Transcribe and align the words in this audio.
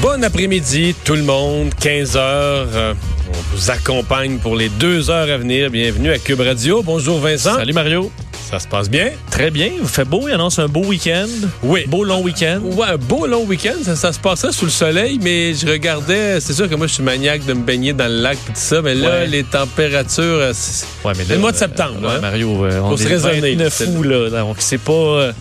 Bon 0.00 0.22
après-midi, 0.22 0.94
tout 1.04 1.14
le 1.14 1.22
monde. 1.22 1.70
15 1.80 2.16
heures. 2.16 2.68
euh, 2.74 2.94
on 3.30 3.56
vous 3.56 3.70
accompagne 3.70 4.38
pour 4.38 4.56
les 4.56 4.68
deux 4.68 5.10
heures 5.10 5.28
à 5.30 5.36
venir. 5.38 5.70
Bienvenue 5.70 6.10
à 6.10 6.18
Cube 6.18 6.40
Radio. 6.40 6.82
Bonjour 6.82 7.18
Vincent. 7.18 7.56
Salut 7.56 7.72
Mario. 7.72 8.10
Ça 8.50 8.58
se 8.58 8.66
passe 8.68 8.88
bien? 8.88 9.10
Très 9.30 9.50
bien. 9.50 9.68
Il 9.82 9.86
fait 9.86 10.04
beau. 10.06 10.26
Il 10.26 10.32
annonce 10.32 10.58
un 10.58 10.68
beau 10.68 10.82
week-end. 10.84 11.26
Oui. 11.62 11.84
Beau 11.86 12.02
long 12.04 12.22
week-end. 12.22 12.60
Ouais, 12.62 12.86
un 12.86 12.96
beau 12.96 13.26
long 13.26 13.44
week-end. 13.44 13.74
Ça, 13.82 13.94
ça 13.96 14.12
se 14.12 14.18
passait 14.18 14.52
sous 14.52 14.64
le 14.64 14.70
soleil, 14.70 15.18
mais 15.20 15.52
je 15.52 15.66
regardais. 15.66 16.40
C'est 16.40 16.54
sûr 16.54 16.66
que 16.70 16.74
moi, 16.74 16.86
je 16.86 16.94
suis 16.94 17.02
maniaque 17.02 17.44
de 17.44 17.52
me 17.52 17.62
baigner 17.62 17.92
dans 17.92 18.06
le 18.08 18.22
lac 18.22 18.38
et 18.48 18.52
tout 18.52 18.52
ça, 18.54 18.80
mais 18.80 18.94
là, 18.94 19.08
Ouais. 19.10 19.26
les 19.26 19.42
températures. 19.44 20.22
euh, 20.22 20.52
c'est- 20.54 20.86
Ouais, 21.04 21.12
mais 21.18 21.24
C'est 21.26 21.34
le 21.34 21.40
mois 21.40 21.52
de 21.52 21.58
septembre, 21.58 21.98
euh, 22.04 22.16
hein? 22.16 22.20
Mario, 22.22 22.48
on 22.84 22.96
se 22.96 23.02
est 23.02 23.06
raisonner, 23.06 23.40
29 23.56 23.72
c'est- 23.74 23.86
août, 23.88 24.02
là. 24.04 24.30
Donc, 24.30 24.56
c'est 24.60 24.78
pas... 24.78 25.32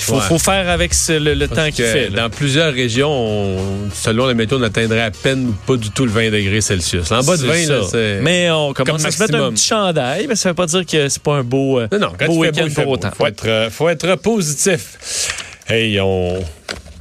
Il 0.00 0.04
faut, 0.04 0.14
Ouais. 0.14 0.20
faut 0.28 0.38
faire 0.38 0.68
avec 0.70 0.92
le, 1.08 1.34
le 1.34 1.48
temps 1.48 1.70
qu'il 1.72 1.84
fait. 1.84 2.08
là. 2.08 2.22
Dans 2.22 2.30
plusieurs 2.30 2.72
régions, 2.72 3.10
on- 3.10 3.90
selon 3.92 4.26
la 4.26 4.34
météo, 4.34 4.58
on 4.58 4.62
atteindrait 4.62 5.00
à 5.02 5.10
peine 5.10 5.48
ou 5.48 5.52
pas 5.66 5.76
du 5.76 5.90
tout 5.90 6.04
le 6.04 6.12
20 6.12 6.30
degrés 6.30 6.60
Celsius. 6.60 7.10
En 7.10 7.22
bas 7.24 7.36
de 7.36 7.44
20, 7.44 7.82
C'est. 7.90 8.20
Mais 8.22 8.48
on 8.50 8.72
commence 8.72 9.02
comme 9.02 9.06
à 9.06 9.10
se 9.10 9.20
mettre 9.22 9.34
un 9.34 9.50
petit 9.50 9.66
chandail, 9.66 10.26
mais 10.28 10.36
ça 10.36 10.50
veut 10.50 10.54
pas 10.54 10.66
dire 10.66 10.86
que 10.86 11.08
c'est 11.08 11.22
pas 11.22 11.34
un 11.34 11.42
beau, 11.42 11.80
euh, 11.80 11.88
Non, 11.90 11.98
non, 11.98 12.12
quand 12.18 12.26
beau 12.26 12.38
week-end 12.38 12.68
pour 12.74 12.84
beau. 12.84 12.92
autant. 12.92 13.10
Faut 13.10 13.26
être, 13.26 13.48
euh, 13.48 13.70
faut 13.70 13.88
être 13.88 14.14
positif. 14.16 15.34
Hey, 15.68 15.98
on 16.00 16.44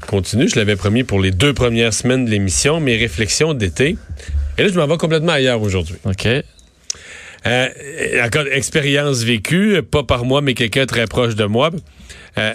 continue. 0.08 0.50
Je 0.50 0.56
l'avais 0.56 0.76
promis 0.76 1.04
pour 1.04 1.20
les 1.22 1.32
deux 1.32 1.54
premières 1.54 1.94
semaines 1.94 2.26
de 2.26 2.32
l'émission, 2.32 2.80
mes 2.80 2.98
réflexions 2.98 3.54
d'été. 3.54 3.96
Et 4.58 4.64
là, 4.64 4.70
je 4.70 4.74
m'en 4.74 4.88
vais 4.88 4.98
complètement 4.98 5.34
ailleurs 5.34 5.62
aujourd'hui. 5.62 5.96
OK. 6.06 6.28
Euh, 7.46 7.68
expérience 8.52 9.20
vécue, 9.24 9.82
pas 9.84 10.04
par 10.04 10.26
moi, 10.26 10.42
mais 10.42 10.54
quelqu'un 10.54 10.86
très 10.86 11.06
proche 11.06 11.36
de 11.36 11.46
moi. 11.46 11.70
Euh, 12.38 12.54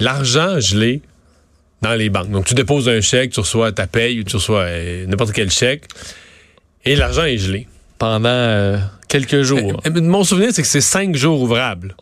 L'argent 0.00 0.58
gelé 0.60 1.02
dans 1.82 1.94
les 1.94 2.08
banques. 2.10 2.30
Donc, 2.30 2.46
tu 2.46 2.54
déposes 2.54 2.88
un 2.88 3.00
chèque, 3.00 3.32
tu 3.32 3.40
reçois 3.40 3.70
ta 3.72 3.86
paye 3.86 4.20
ou 4.20 4.24
tu 4.24 4.36
reçois 4.36 4.60
euh, 4.62 5.06
n'importe 5.06 5.32
quel 5.32 5.50
chèque, 5.50 5.84
et 6.84 6.96
l'argent 6.96 7.24
est 7.24 7.38
gelé. 7.38 7.66
Pendant 7.98 8.28
euh, 8.28 8.76
quelques 9.08 9.42
jours. 9.42 9.80
Euh, 9.86 10.00
Mon 10.00 10.24
souvenir, 10.24 10.48
c'est 10.52 10.62
que 10.62 10.68
c'est 10.68 10.80
cinq 10.80 11.14
jours 11.14 11.40
ouvrables. 11.40 11.94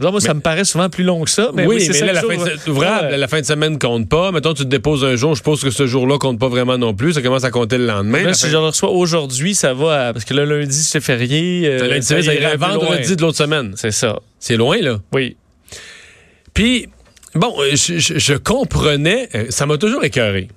Moi, 0.00 0.20
ça 0.20 0.34
me 0.34 0.40
paraît 0.40 0.64
souvent 0.66 0.90
plus 0.90 1.02
long 1.02 1.24
que 1.24 1.30
ça. 1.30 1.50
Mais 1.54 1.66
oui, 1.66 1.76
oui, 1.76 1.84
c'est 1.86 2.00
mais 2.02 2.08
là, 2.08 2.12
la 2.12 2.20
jours, 2.20 2.30
fin 2.32 2.36
de, 2.44 2.70
ouvrable, 2.70 3.06
Ouais. 3.08 3.16
la 3.16 3.26
fin 3.26 3.40
de 3.40 3.46
semaine 3.46 3.78
compte 3.78 4.08
pas. 4.08 4.30
Mettons, 4.30 4.52
tu 4.54 4.62
te 4.64 4.68
déposes 4.68 5.04
un 5.04 5.16
jour, 5.16 5.32
je 5.32 5.38
suppose 5.38 5.62
que 5.64 5.70
ce 5.70 5.86
jour-là 5.86 6.18
compte 6.18 6.38
pas 6.38 6.48
vraiment 6.48 6.76
non 6.78 6.94
plus. 6.94 7.14
Ça 7.14 7.22
commence 7.22 7.42
à 7.44 7.50
compter 7.50 7.78
le 7.78 7.86
lendemain. 7.86 8.22
Là, 8.22 8.34
si 8.34 8.42
fin- 8.42 8.48
je 8.48 8.52
le 8.52 8.58
reçois 8.58 8.90
aujourd'hui, 8.90 9.54
ça 9.54 9.72
va, 9.74 10.08
à- 10.08 10.12
parce 10.12 10.24
que 10.26 10.34
le 10.34 10.44
lundi, 10.44 10.76
c'est 10.82 11.00
férié. 11.00 11.78
le 11.80 11.88
lundi, 11.88 12.06
ça 12.06 12.22
ça 12.22 12.34
irait 12.34 12.42
irait 12.44 12.56
vendredi 12.58 13.06
loin. 13.08 13.16
de 13.16 13.22
l'autre 13.22 13.38
semaine. 13.38 13.72
C'est 13.76 13.90
ça. 13.90 14.20
C'est 14.38 14.56
loin, 14.56 14.78
là. 14.80 15.00
Oui. 15.12 15.36
Puis, 16.54 16.88
bon, 17.38 17.54
euh, 17.60 17.70
je, 17.74 17.98
je- 17.98 18.18
je 18.18 18.34
comprenais, 18.34 19.28
euh, 19.34 19.46
ça 19.50 19.66
m'a 19.66 19.78
toujours 19.78 20.04
écœuré. 20.04 20.48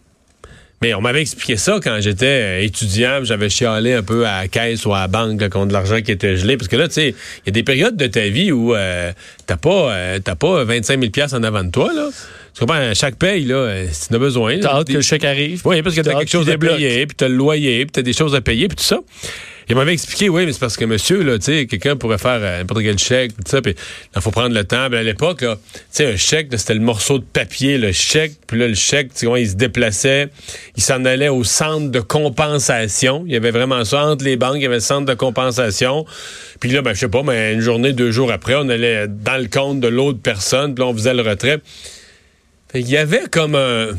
Mais 0.84 0.96
on 0.96 1.02
m'avait 1.02 1.22
expliqué 1.22 1.58
ça 1.58 1.80
quand 1.84 2.00
j'étais 2.02 2.26
euh, 2.26 2.62
étudiant, 2.64 3.20
j'avais 3.24 3.50
chialé 3.50 3.94
un 3.94 4.02
peu 4.02 4.26
à 4.26 4.42
la 4.42 4.48
caisse 4.48 4.84
ou 4.88 4.94
à 4.96 5.02
la 5.02 5.08
banque 5.08 5.40
là, 5.40 5.48
contre 5.48 5.72
l'argent 5.74 6.02
qui 6.02 6.12
était 6.12 6.36
gelé. 6.38 6.58
Parce 6.58 6.68
que 6.68 6.76
là, 6.76 6.88
tu 6.88 6.96
sais, 6.96 7.10
il 7.10 7.44
y 7.46 7.50
a 7.50 7.52
des 7.52 7.62
périodes 7.62 7.96
de 7.96 8.08
ta 8.08 8.28
vie 8.30 8.52
où 8.52 8.74
euh, 8.74 9.12
t'as 9.46 9.58
pas, 9.58 9.94
euh, 9.94 10.20
pas 10.20 10.64
25 10.64 11.00
000 11.00 11.12
piastres 11.12 11.38
en 11.38 11.44
avant 11.44 11.64
de 11.64 11.70
toi. 11.70 11.94
Là. 11.94 12.10
Tu 12.56 12.60
comprends? 12.62 12.78
À 12.78 12.94
chaque 12.96 13.16
paye, 13.18 13.46
là, 13.46 13.86
si 13.92 14.08
tu 14.08 14.14
en 14.14 14.18
as 14.18 14.20
besoin. 14.20 14.54
là, 14.56 14.60
T'as 14.64 14.74
hâte 14.80 14.88
des- 14.88 14.94
que 14.94 14.98
le 14.98 15.04
chèque 15.04 15.24
arrive. 15.24 15.62
oui, 15.66 15.84
parce 15.84 15.96
que 15.96 16.02
t'as 16.02 16.16
quelque 16.18 16.32
chose 16.32 16.50
à 16.50 16.58
payer, 16.58 17.06
puis 17.06 17.16
t'as 17.16 17.28
le 17.28 17.36
loyer, 17.36 17.86
puis 17.86 17.92
t'as 17.92 18.02
des 18.02 18.14
choses 18.14 18.34
à 18.34 18.42
payer, 18.42 18.68
puis 18.68 18.76
tout 18.78 18.84
ça. 18.84 19.00
Il 19.70 19.76
m'avait 19.76 19.94
expliqué, 19.94 20.30
oui, 20.30 20.46
mais 20.46 20.54
c'est 20.54 20.60
parce 20.60 20.78
que 20.78 20.86
monsieur, 20.86 21.22
là, 21.24 21.38
tu 21.38 21.46
sais, 21.46 21.66
quelqu'un 21.66 21.96
pourrait 21.96 22.18
faire 22.18 22.40
euh, 22.42 22.60
n'importe 22.60 22.82
quel 22.82 22.98
chèque, 22.98 23.34
tout 23.36 23.44
ça, 23.46 23.62
puis 23.62 23.76
il 24.16 24.22
faut 24.22 24.32
prendre 24.32 24.54
le 24.54 24.64
temps. 24.64 24.88
Puis 24.90 24.98
à 24.98 25.04
l'époque, 25.04 25.40
tu 25.40 25.48
sais, 25.92 26.06
un 26.06 26.18
chèque, 26.18 26.48
c'était 26.58 26.74
le 26.74 26.82
morceau 26.82 27.20
de 27.20 27.24
papier, 27.24 27.78
le 27.78 27.92
chèque, 27.92 28.34
puis 28.48 28.60
là, 28.60 28.68
le 28.68 28.74
chèque, 28.74 29.14
tu 29.14 29.26
comment 29.26 29.38
il 29.38 29.50
se 29.50 29.56
déplaçait, 29.56 30.30
il 30.76 30.84
s'en 30.84 31.06
allait 31.06 31.30
au 31.30 31.44
centre 31.44 31.90
de 31.90 32.00
compensation. 32.00 33.24
Il 33.26 33.34
y 33.34 33.36
avait 33.36 33.52
vraiment 33.52 33.86
ça 33.86 34.06
entre 34.06 34.26
les 34.26 34.36
banques, 34.36 34.58
il 34.58 34.64
y 34.64 34.66
avait 34.66 34.76
le 34.76 34.82
centre 34.82 35.06
de 35.06 35.14
compensation. 35.14 36.06
Puis 36.60 36.72
là, 36.72 36.82
ben, 36.82 36.94
je 36.94 37.00
sais 37.00 37.10
pas, 37.10 37.24
mais 37.24 37.54
une 37.54 37.62
journée, 37.62 37.94
deux 37.94 38.12
jours 38.12 38.32
après, 38.32 38.56
on 38.56 38.70
allait 38.70 39.08
dans 39.08 39.42
le 39.42 39.48
compte 39.48 39.80
de 39.80 39.88
l'autre 39.88 40.20
personne, 40.22 40.74
puis 40.76 40.84
là, 40.84 40.90
on 40.90 40.94
faisait 40.94 41.14
le 41.14 41.22
retrait. 41.22 41.60
Qu'il 42.72 42.90
y 42.90 42.98
avait 42.98 43.28
comme 43.30 43.56
un 43.56 43.90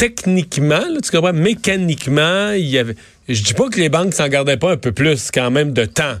techniquement, 0.00 0.80
là, 0.80 1.00
tu 1.02 1.10
comprends, 1.10 1.34
mécaniquement, 1.34 2.52
il 2.52 2.66
y 2.66 2.78
avait. 2.78 2.96
Je 3.34 3.42
dis 3.42 3.54
pas 3.54 3.68
que 3.68 3.78
les 3.78 3.88
banques 3.88 4.14
s'en 4.14 4.28
gardaient 4.28 4.56
pas 4.56 4.72
un 4.72 4.76
peu 4.76 4.92
plus 4.92 5.30
quand 5.32 5.50
même 5.50 5.72
de 5.72 5.84
temps. 5.84 6.16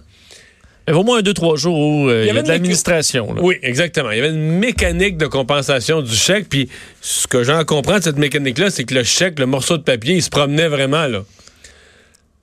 Il 0.86 0.90
y 0.90 0.92
avait 0.92 1.00
au 1.00 1.04
moins 1.04 1.18
un, 1.18 1.22
deux, 1.22 1.34
trois 1.34 1.56
jours 1.56 1.78
où 1.78 2.08
euh, 2.08 2.22
il 2.22 2.26
y, 2.26 2.30
avait 2.30 2.42
de 2.42 2.48
l'administration. 2.48 3.34
Oui, 3.40 3.56
exactement. 3.62 4.10
Il 4.10 4.16
y 4.16 4.20
avait 4.20 4.30
une 4.30 4.58
mécanique 4.58 5.16
de 5.18 5.26
compensation 5.26 6.02
du 6.02 6.14
chèque, 6.14 6.48
puis 6.48 6.68
ce 7.00 7.26
que 7.26 7.42
j'en 7.44 7.64
comprends 7.64 7.98
de 7.98 8.04
cette 8.04 8.18
mécanique-là, 8.18 8.70
c'est 8.70 8.84
que 8.84 8.94
le 8.94 9.04
chèque, 9.04 9.38
le 9.38 9.46
morceau 9.46 9.76
de 9.76 9.82
papier, 9.82 10.14
il 10.14 10.22
se 10.22 10.30
promenait 10.30 10.68
vraiment 10.68 11.06
là. 11.06 11.22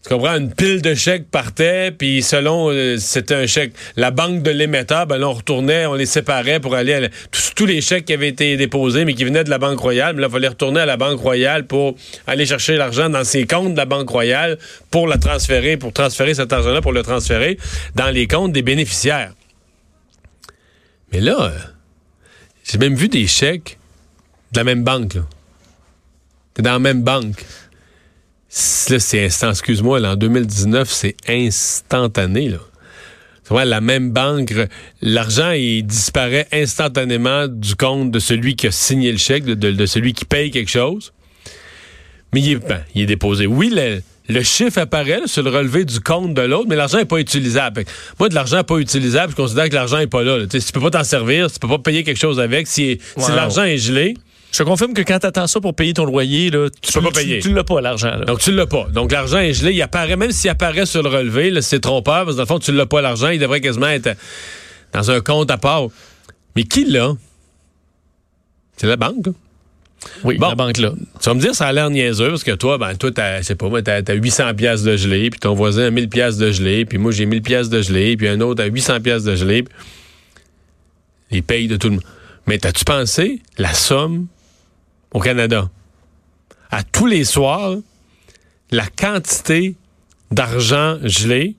Tu 0.03 0.09
comprends? 0.13 0.37
Une 0.37 0.53
pile 0.53 0.81
de 0.81 0.93
chèques 0.93 1.29
partait, 1.29 1.91
puis 1.91 2.21
selon 2.21 2.69
euh, 2.71 2.97
c'était 2.97 3.33
un 3.35 3.45
chèque. 3.47 3.73
La 3.97 4.09
banque 4.11 4.41
de 4.41 4.51
l'émetteur, 4.51 5.05
ben 5.05 5.17
là, 5.17 5.27
on 5.27 5.33
retournait, 5.33 5.85
on 5.85 5.95
les 5.95 6.05
séparait 6.05 6.59
pour 6.61 6.75
aller 6.75 6.93
à 6.93 6.99
la- 7.01 7.09
tous, 7.31 7.51
tous 7.55 7.65
les 7.65 7.81
chèques 7.81 8.05
qui 8.05 8.13
avaient 8.13 8.29
été 8.29 8.55
déposés, 8.55 9.03
mais 9.03 9.15
qui 9.15 9.25
venaient 9.25 9.43
de 9.43 9.49
la 9.49 9.57
Banque 9.57 9.79
Royale. 9.79 10.15
Mais 10.15 10.21
là, 10.21 10.27
il 10.29 10.31
fallait 10.31 10.47
retourner 10.47 10.79
à 10.81 10.85
la 10.85 10.95
Banque 10.95 11.19
Royale 11.19 11.65
pour 11.67 11.95
aller 12.25 12.45
chercher 12.45 12.77
l'argent 12.77 13.09
dans 13.09 13.25
ses 13.25 13.45
comptes 13.45 13.73
de 13.73 13.77
la 13.77 13.85
Banque 13.85 14.07
Royale 14.09 14.57
pour 14.91 15.07
la 15.07 15.17
transférer, 15.17 15.75
pour 15.75 15.91
transférer 15.91 16.33
cet 16.35 16.53
argent-là, 16.53 16.79
pour 16.81 16.93
le 16.93 17.03
transférer 17.03 17.57
dans 17.95 18.09
les 18.09 18.27
comptes 18.27 18.53
des 18.53 18.61
bénéficiaires. 18.61 19.33
Mais 21.11 21.19
là, 21.19 21.37
euh, 21.41 21.49
j'ai 22.63 22.77
même 22.77 22.95
vu 22.95 23.09
des 23.09 23.27
chèques 23.27 23.77
de 24.53 24.59
la 24.59 24.63
même 24.63 24.83
banque, 24.83 25.15
là. 25.15 25.21
Dans 26.59 26.71
la 26.73 26.79
même 26.79 27.03
banque. 27.03 27.43
C'est 28.59 29.23
instant, 29.23 29.51
excuse-moi, 29.51 30.01
en 30.03 30.15
2019, 30.15 30.89
c'est 30.91 31.15
instantané, 31.29 32.49
là. 32.49 32.57
Tu 33.45 33.49
vois, 33.53 33.65
la 33.65 33.81
même 33.81 34.11
banque, 34.11 34.51
l'argent, 35.03 35.51
il 35.51 35.83
disparaît 35.83 36.47
instantanément 36.51 37.47
du 37.47 37.75
compte 37.75 38.09
de 38.11 38.17
celui 38.19 38.55
qui 38.55 38.65
a 38.67 38.71
signé 38.71 39.11
le 39.11 39.19
chèque, 39.19 39.45
de, 39.45 39.53
de- 39.53 39.71
de 39.71 39.85
celui 39.85 40.13
qui 40.13 40.25
paye 40.25 40.49
quelque 40.49 40.71
chose. 40.71 41.13
Mais 42.33 42.41
il 42.41 42.51
est, 42.53 42.55
ben, 42.67 42.81
il 42.95 43.03
est 43.03 43.05
déposé. 43.05 43.45
Oui, 43.45 43.71
le, 43.73 44.01
le 44.27 44.41
chiffre 44.43 44.79
apparaît 44.79 45.19
là, 45.19 45.27
sur 45.27 45.43
le 45.43 45.51
relevé 45.51 45.85
du 45.85 45.99
compte 46.01 46.33
de 46.33 46.41
l'autre, 46.41 46.65
mais 46.67 46.75
l'argent 46.75 46.97
n'est 46.97 47.05
pas 47.05 47.19
utilisable. 47.19 47.85
Moi, 48.19 48.27
de 48.27 48.33
l'argent 48.35 48.63
pas 48.63 48.79
utilisable, 48.79 49.31
je 49.31 49.35
considère 49.37 49.69
que 49.69 49.75
l'argent 49.75 49.99
n'est 49.99 50.07
pas 50.07 50.23
là. 50.23 50.39
Si 50.49 50.59
tu 50.65 50.71
peux 50.73 50.81
pas 50.81 50.89
t'en 50.91 51.03
servir, 51.03 51.47
si 51.49 51.53
tu 51.53 51.59
peux 51.59 51.69
pas 51.69 51.77
payer 51.79 52.03
quelque 52.03 52.19
chose 52.19 52.39
avec, 52.39 52.65
si, 52.67 52.99
si 53.17 53.23
Ouais, 53.29 53.35
l'argent 53.35 53.63
est 53.63 53.77
gelé, 53.77 54.15
Je 54.51 54.59
te 54.59 54.63
confirme 54.63 54.93
que 54.93 55.01
quand 55.01 55.19
tu 55.19 55.27
attends 55.27 55.47
ça 55.47 55.59
pour 55.59 55.75
payer 55.75 55.93
ton 55.93 56.05
loyer, 56.05 56.49
là, 56.49 56.69
tu 56.81 56.91
peux 56.93 57.01
pas 57.01 57.11
payer. 57.11 57.39
Tu, 57.39 57.53
l'as 57.53 57.63
pas, 57.63 57.81
l'argent. 57.81 58.19
Donc, 58.25 58.39
tu 58.39 58.51
l'as 58.51 58.65
pas. 58.65 58.87
Donc, 58.91 59.11
l'argent 59.11 59.39
est 59.39 59.53
gelé. 59.53 59.73
Il 59.73 59.81
apparaît, 59.81 60.15
même 60.15 60.31
s'il 60.31 60.49
apparaît 60.49 60.85
sur 60.85 61.03
le 61.03 61.09
relevé, 61.09 61.61
c'est 61.61 61.79
trompeur, 61.79 62.25
parce 62.25 62.31
que 62.31 62.37
dans 62.37 62.43
le 62.43 62.47
fond, 62.47 62.59
tu 62.59 62.71
l'as 62.71 62.85
pas, 62.85 63.01
l'argent. 63.01 63.29
Il 63.29 63.39
devrait 63.39 63.61
quasiment 63.61 63.87
être 63.87 64.15
dans 64.93 65.11
un 65.11 65.19
compte 65.21 65.51
à 65.51 65.57
part. 65.57 65.87
Mais 66.55 66.63
qui 66.63 66.85
l'a? 66.85 67.13
C'est 68.77 68.87
la 68.87 68.95
banque, 68.95 69.27
oui, 70.23 70.37
bon. 70.37 70.49
la 70.49 70.55
banque 70.55 70.77
là. 70.77 70.91
Tu 71.19 71.29
vas 71.29 71.33
me 71.33 71.41
dire, 71.41 71.55
ça 71.55 71.67
a 71.67 71.73
l'air 71.73 71.89
niaiseux, 71.89 72.29
parce 72.29 72.43
que 72.43 72.51
toi, 72.51 72.77
ben, 72.77 72.95
toi, 72.95 73.11
t'as, 73.11 73.41
sais 73.43 73.55
pas, 73.55 73.69
t'as, 73.81 74.01
t'as 74.01 74.13
800 74.13 74.53
pièces 74.55 74.83
de 74.83 74.95
gelé, 74.95 75.29
puis 75.29 75.39
ton 75.39 75.53
voisin 75.53 75.85
a 75.85 75.89
1000 75.89 76.09
pièces 76.09 76.37
de 76.37 76.51
gelé, 76.51 76.85
puis 76.85 76.97
moi, 76.97 77.11
j'ai 77.11 77.25
1000 77.25 77.41
pièces 77.41 77.69
de 77.69 77.81
gelé, 77.81 78.15
puis 78.17 78.27
un 78.27 78.39
autre 78.41 78.63
a 78.63 78.67
800 78.67 79.01
pièces 79.01 79.23
de 79.23 79.35
gelé. 79.35 79.65
Les 81.31 81.41
payes 81.41 81.67
de 81.67 81.77
tout 81.77 81.87
le 81.87 81.95
monde. 81.95 82.03
Mais 82.45 82.57
t'as-tu 82.57 82.85
pensé 82.85 83.41
la 83.57 83.73
somme 83.73 84.27
au 85.13 85.19
Canada? 85.19 85.69
à 86.71 86.83
tous 86.83 87.05
les 87.05 87.23
soirs 87.23 87.77
la 88.71 88.85
quantité 88.87 89.75
d'argent 90.31 90.97
gelé 91.03 91.55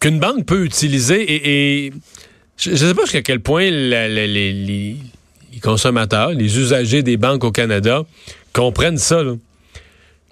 qu'une 0.00 0.18
banque 0.18 0.46
peut 0.46 0.64
utiliser 0.64 1.24
et, 1.86 1.92
je 2.56 2.70
ne 2.70 2.76
sais 2.76 2.94
pas 2.94 3.02
jusqu'à 3.02 3.22
quel 3.22 3.40
point 3.40 3.70
les, 3.70 4.96
consommateurs, 5.62 6.30
les 6.30 6.58
usagers 6.58 7.02
des 7.02 7.16
banques 7.16 7.44
au 7.44 7.52
Canada 7.52 8.04
comprennent 8.52 8.98
ça. 8.98 9.22
là. 9.22 9.34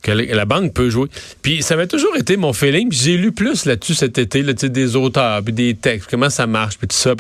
Que 0.03 0.13
la, 0.13 0.45
banque 0.45 0.73
peut 0.73 0.91
jouer. 0.91 1.09
Puis 1.43 1.63
ça 1.63 1.75
avait 1.75 1.87
toujours 1.87 2.17
été 2.17 2.37
mon 2.37 2.53
feeling. 2.53 2.91
J'ai 2.91 3.17
lu 3.17 3.33
plus 3.33 3.65
là-dessus 3.67 3.95
cet 3.95 4.19
été, 4.19 4.43
là, 4.43 4.55
des 4.55 4.97
auteurs, 4.97 5.43
puis 5.43 5.53
des 5.53 5.75
textes, 5.75 6.09
comment 6.11 6.31
ça 6.31 6.47
marche, 6.47 6.79
puis 6.79 6.89
tout 6.89 6.97
ça. 6.97 7.15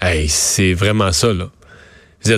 Hey, 0.00 0.28
c'est 0.28 0.72
vraiment 0.72 1.12
ça, 1.12 1.32
là. 1.32 1.50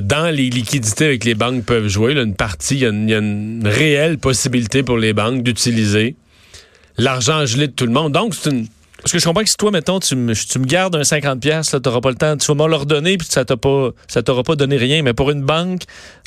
Dans 0.03 0.31
les 0.35 0.51
liquidités 0.51 1.05
avec 1.07 1.25
les 1.25 1.35
banques 1.35 1.65
peuvent 1.65 1.89
jouer, 1.89 2.15
là, 2.15 2.23
une 2.23 2.35
partie, 2.35 2.75
il 2.77 2.81
y, 2.81 2.87
a 2.87 2.89
une- 2.91 3.09
il 3.09 3.13
y 3.13 3.15
a 3.15 3.19
une 3.19 3.63
réelle 3.67 4.19
possibilité 4.19 4.83
pour 4.83 4.99
les 4.99 5.13
banques 5.13 5.43
d'utiliser 5.43 6.17
l'argent 6.97 7.47
gelé 7.47 7.69
de 7.69 7.73
tout 7.73 7.87
le 7.87 7.93
monde. 7.93 8.13
Donc, 8.13 8.35
c'est 8.35 8.51
une. 8.51 8.67
Parce 9.01 9.13
que 9.13 9.21
je 9.21 9.25
comprends 9.25 9.45
que 9.45 9.49
si 9.49 9.57
toi, 9.57 9.71
mettons, 9.71 10.01
tu 10.01 10.17
me, 10.17 10.35
tu 10.35 10.59
me 10.59 10.65
gardes 10.65 10.97
un 10.97 11.03
50$, 11.05 11.39
piastres, 11.39 11.77
là, 11.77 11.81
t'auras 11.81 12.01
pas 12.01 12.09
le 12.11 12.17
temps, 12.17 12.37
tu 12.37 12.47
vas 12.53 12.65
me 12.65 12.69
le 12.69 12.75
redonner, 12.75 13.17
puis 13.17 13.29
ça 13.31 13.45
ça 14.09 14.23
t'aura 14.25 14.43
pas 14.43 14.57
donné 14.57 14.77
rien. 14.77 15.03
Mais 15.03 15.13
pour 15.15 15.31
une 15.31 15.43
banque, 15.43 15.83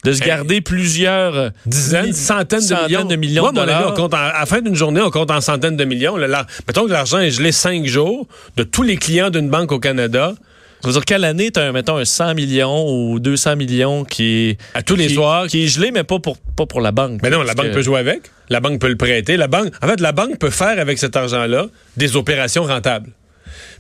de 0.06 0.14
se 0.14 0.22
Hey. 0.22 0.28
garder 0.28 0.62
plusieurs 0.62 1.36
euh, 1.36 1.50
dizaines, 1.66 2.14
centaines 2.14 2.66
de 2.66 2.76
millions. 2.88 3.04
de 3.06 3.16
millions 3.18 3.42
Moi, 3.44 3.52
de 3.52 3.60
ami, 3.60 3.68
dollars. 3.74 3.92
on 3.92 3.96
compte 3.96 4.14
en- 4.14 4.18
à 4.18 4.40
la 4.40 4.46
fin 4.46 4.62
d'une 4.62 4.74
journée, 4.76 5.02
on 5.02 5.12
compte 5.12 5.30
en 5.32 5.42
centaines 5.42 5.76
de 5.76 5.84
millions. 5.84 6.16
Là, 6.16 6.28
là, 6.28 6.48
mettons 6.66 6.86
que 6.86 6.92
l'argent 6.92 7.20
est 7.20 7.32
gelé 7.32 7.52
cinq 7.52 7.86
jours 7.86 8.26
de 8.56 8.64
tous 8.64 8.84
les 8.84 8.96
clients 8.96 9.30
d'une 9.30 9.50
banque 9.50 9.74
au 9.74 9.80
Canada 9.80 10.34
Ça 10.82 10.88
veut 10.88 10.94
dire 10.94 11.06
qu'à 11.06 11.18
l'année, 11.18 11.52
tu 11.52 11.60
as, 11.60 11.72
mettons, 11.72 11.98
un 11.98 12.06
100 12.06 12.34
millions 12.36 12.88
ou 12.90 13.20
200 13.20 13.56
millions 13.56 14.04
qui 14.04 14.50
est, 14.50 14.58
à 14.74 14.82
tous 14.82 14.96
les 14.96 15.08
qui, 15.08 15.14
soirs. 15.14 15.48
qui 15.48 15.64
est 15.64 15.68
gelé, 15.68 15.92
mais 15.92 16.04
pas 16.04 16.20
pour, 16.20 16.38
pas 16.38 16.66
pour 16.66 16.82
la 16.82 16.92
banque. 16.92 17.20
Mais 17.22 17.30
non, 17.30 17.44
la 17.44 17.54
banque 17.54 17.68
que- 17.68 17.74
peut 17.76 17.82
jouer 17.82 18.00
avec. 18.00 18.24
La 18.50 18.60
banque 18.60 18.80
peut 18.82 18.90
le 18.90 18.96
prêter. 18.98 19.38
La 19.38 19.48
banque, 19.48 19.72
en 19.82 19.88
fait, 19.88 20.00
la 20.00 20.12
banque 20.12 20.40
peut 20.40 20.50
faire 20.50 20.80
avec 20.80 20.98
cet 20.98 21.16
argent-là 21.16 21.68
des 21.98 22.16
opérations 22.16 22.64
rentables. 22.64 23.12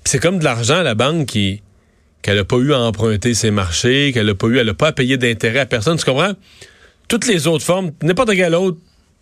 Puis 0.03 0.11
c'est 0.11 0.19
comme 0.19 0.39
de 0.39 0.43
l'argent, 0.43 0.81
la 0.83 0.95
banque, 0.95 1.27
qui 1.27 1.61
qu'elle 2.21 2.37
n'a 2.37 2.43
pas 2.45 2.57
eu 2.57 2.71
à 2.73 2.79
emprunter 2.79 3.33
ses 3.33 3.49
marchés, 3.49 4.11
qu'elle 4.13 4.27
n'a 4.27 4.35
pas 4.35 4.45
eu, 4.47 4.59
elle 4.59 4.67
n'a 4.67 4.75
pas 4.75 4.89
à 4.89 4.91
payer 4.91 5.17
d'intérêt 5.17 5.59
à 5.59 5.65
personne. 5.65 5.97
Tu 5.97 6.05
comprends? 6.05 6.33
Toutes 7.07 7.25
les 7.27 7.47
autres 7.47 7.65
formes, 7.65 7.91
n'importe 8.03 8.31
quel 8.35 8.53
autre 8.53 8.77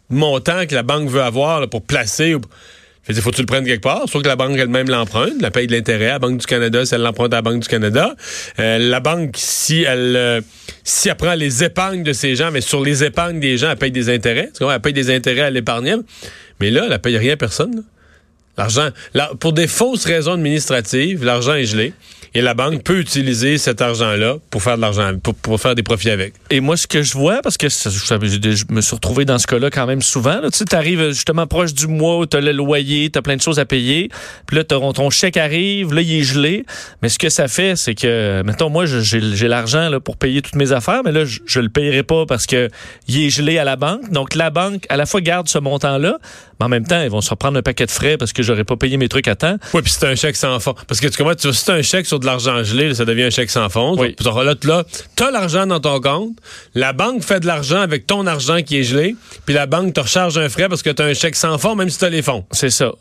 montant 0.10 0.66
que 0.68 0.76
la 0.76 0.84
banque 0.84 1.10
veut 1.10 1.22
avoir 1.22 1.62
là, 1.62 1.68
pour 1.68 1.82
placer. 1.82 2.36
Dire, 3.14 3.24
faut 3.24 3.32
que 3.32 3.36
tu 3.36 3.42
le 3.42 3.48
prennes 3.48 3.66
quelque 3.66 3.82
part. 3.82 4.04
Soit 4.08 4.22
que 4.22 4.28
la 4.28 4.36
banque 4.36 4.58
elle-même 4.58 4.90
l'emprunte, 4.90 5.42
la 5.42 5.52
paye 5.52 5.68
de 5.68 5.74
l'intérêt 5.74 6.08
à 6.10 6.14
la 6.14 6.20
Banque 6.20 6.38
du 6.40 6.46
Canada, 6.46 6.86
si 6.86 6.96
elle 6.96 7.02
l'emprunte 7.02 7.34
à 7.34 7.38
la 7.38 7.42
Banque 7.42 7.62
du 7.62 7.68
Canada. 7.68 8.16
Euh, 8.60 8.78
la 8.78 9.00
banque, 9.00 9.36
si 9.38 9.84
elle, 9.84 10.16
euh, 10.16 10.42
si 10.84 11.10
elle 11.10 11.16
prend 11.16 11.34
les 11.34 11.64
épargnes 11.64 12.04
de 12.04 12.14
ces 12.14 12.36
gens, 12.36 12.52
mais 12.52 12.62
sur 12.62 12.84
les 12.84 13.04
épargnes 13.04 13.40
des 13.40 13.58
gens, 13.58 13.72
elle 13.72 13.78
paye 13.78 13.92
des 13.92 14.10
intérêts. 14.14 14.50
Elle 14.62 14.80
paye 14.82 14.94
des 14.94 15.14
intérêts 15.14 15.42
à 15.42 15.50
l'épargnant. 15.50 16.00
Mais 16.60 16.72
là, 16.72 16.84
elle 16.86 16.92
ne 16.92 16.98
paye 16.98 17.18
rien 17.18 17.34
à 17.34 17.38
personne. 17.38 17.84
L'argent, 18.58 18.90
la- 19.14 19.32
pour 19.40 19.54
des 19.54 19.68
fausses 19.68 20.06
raisons 20.06 20.34
administratives, 20.34 21.24
l'argent 21.24 21.54
est 21.54 21.66
gelé. 21.66 21.94
Et 22.36 22.42
la 22.42 22.54
banque 22.54 22.84
peut 22.84 23.00
utiliser 23.00 23.58
cet 23.58 23.82
argent-là 23.82 24.36
pour 24.50 24.62
faire 24.64 24.76
de 24.78 24.82
l'argent, 24.82 25.12
pour, 25.22 25.34
pour 25.36 25.60
faire 25.60 25.76
des 25.76 25.84
profits 25.84 26.10
avec. 26.12 26.34
Et 26.50 26.60
moi, 26.60 26.78
ce 26.78 26.88
que 26.88 27.02
je 27.02 27.14
vois, 27.14 27.42
parce 27.42 27.58
que 27.58 27.70
ça- 27.70 27.90
je, 27.90 27.98
je 27.98 28.64
me 28.70 28.82
suis 28.82 28.96
retrouvé 28.96 29.26
dans 29.26 29.38
ce 29.40 29.48
cas-là 29.48 29.70
quand 29.70 29.86
même 29.88 30.02
souvent, 30.02 30.40
là, 30.42 30.50
tu 30.52 30.58
sais, 30.60 30.66
t'arrives 30.66 31.10
justement 31.10 31.48
proche 31.48 31.74
du 31.74 31.88
mois 31.88 32.18
où 32.20 32.26
t'as 32.26 32.42
le 32.42 32.52
loyer, 32.52 33.10
t'as 33.10 33.22
plein 33.22 33.36
de 33.36 33.42
choses 33.42 33.60
à 33.60 33.66
payer, 33.66 34.10
puis 34.46 34.58
là, 34.58 34.64
ton, 34.64 34.94
ton 34.94 35.10
chèque 35.10 35.38
arrive, 35.38 35.94
là, 35.94 36.02
il 36.02 36.14
est 36.20 36.24
gelé. 36.24 36.66
Mais 37.02 37.10
ce 37.10 37.18
que 37.20 37.30
ça 37.30 37.48
fait, 37.48 37.76
c'est 37.76 37.96
que, 37.96 38.42
mettons, 38.46 38.70
moi, 38.70 38.86
j'ai 38.86 39.02
j'ai 39.20 39.48
l'argent 39.48 39.90
là, 39.90 40.00
pour 40.00 40.18
payer 40.18 40.42
toutes 40.42 40.56
mes 40.56 40.72
affaires, 40.72 41.02
mais 41.04 41.12
là, 41.12 41.26
je, 41.26 41.40
je 41.46 41.60
le 41.60 41.70
payerai 41.70 42.04
pas 42.04 42.26
parce 42.26 42.46
que 42.46 42.70
il 43.08 43.24
est 43.26 43.30
gelé 43.30 43.58
à 43.58 43.64
la 43.64 43.76
banque. 43.76 44.12
Donc, 44.12 44.36
la 44.36 44.50
banque, 44.50 44.86
à 44.90 44.98
la 44.98 45.06
fois, 45.06 45.22
garde 45.22 45.48
ce 45.48 45.58
montant-là, 45.58 46.18
mais 46.60 46.66
en 46.66 46.70
même 46.70 46.86
temps, 46.86 47.02
ils 47.02 47.10
vont 47.10 47.22
se 47.22 47.30
reprendre 47.30 47.58
un 47.58 47.62
paquet 47.62 47.86
de 47.86 47.92
frais 47.92 48.18
parce 48.18 48.34
que 48.34 48.44
j'aurais 48.44 48.64
pas 48.66 48.76
payé 48.76 48.98
mes 48.98 49.08
trucs 49.10 49.28
à 49.28 49.36
temps. 49.36 49.58
Oui, 49.74 49.82
puis 49.82 49.92
c'est 49.92 50.06
un 50.06 50.16
chèque 50.16 50.36
sans 50.36 50.60
fond. 50.60 50.76
Parce 50.88 51.00
que 51.00 51.08
tu 51.08 51.18
comprends, 51.18 51.36
tu- 51.36 51.54
c'est 51.54 51.72
un 51.72 51.82
chèque 51.82 52.06
sur 52.06 52.19
de 52.20 52.26
l'argent 52.26 52.64
gelé, 52.64 52.94
ça 52.94 53.06
devient 53.06 53.24
un 53.24 53.30
chèque 53.30 53.50
sans 53.50 53.70
fond. 53.70 53.96
Oui. 53.98 54.14
Puis 54.18 54.26
là, 54.26 54.44
là 54.44 54.84
tu 55.16 55.24
as 55.24 55.32
l'argent 55.32 55.66
dans 55.66 55.80
ton 55.80 56.00
compte, 56.00 56.38
la 56.76 56.94
banque 56.94 57.24
fait 57.24 57.40
de 57.40 57.48
l'argent 57.48 57.80
avec 57.82 58.06
ton 58.08 58.28
argent 58.28 58.62
qui 58.62 58.78
est 58.80 58.84
gelé, 58.84 59.16
puis 59.46 59.56
la 59.56 59.66
banque 59.66 59.94
te 59.94 60.00
recharge 60.00 60.38
un 60.38 60.50
frais 60.50 60.70
parce 60.70 60.84
que 60.84 60.90
tu 60.90 61.02
as 61.02 61.06
un 61.06 61.14
chèque 61.14 61.36
sans 61.36 61.58
fond, 61.58 61.76
même 61.76 61.90
si 61.90 61.98
tu 61.98 62.06
as 62.06 62.10
les 62.10 62.22
fonds. 62.22 62.46
C'est 62.52 62.70
ça. 62.70 62.92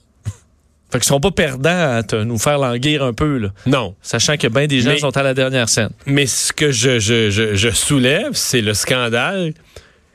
Fait 0.91 1.01
qu'ils 1.01 1.07
seront 1.09 1.21
pas 1.21 1.31
perdants 1.33 1.97
à 1.97 2.03
te- 2.03 2.17
nous 2.17 2.39
faire 2.39 2.57
languir 2.59 3.03
un 3.03 3.13
peu, 3.13 3.37
là. 3.37 3.49
Non. 3.67 3.95
Sachant 4.01 4.39
que 4.39 4.47
bien 4.47 4.67
des 4.67 4.81
gens 4.81 4.91
Mais- 4.93 4.99
sont 4.99 5.15
à 5.19 5.23
la 5.23 5.35
dernière 5.35 5.69
scène. 5.69 5.91
Mais 6.07 6.25
ce 6.25 6.51
que 6.51 6.73
je, 6.73 6.99
je, 6.99 7.29
je, 7.31 7.55
je 7.55 7.69
soulève, 7.71 8.31
c'est 8.33 8.63
le 8.63 8.73
scandale 8.73 9.53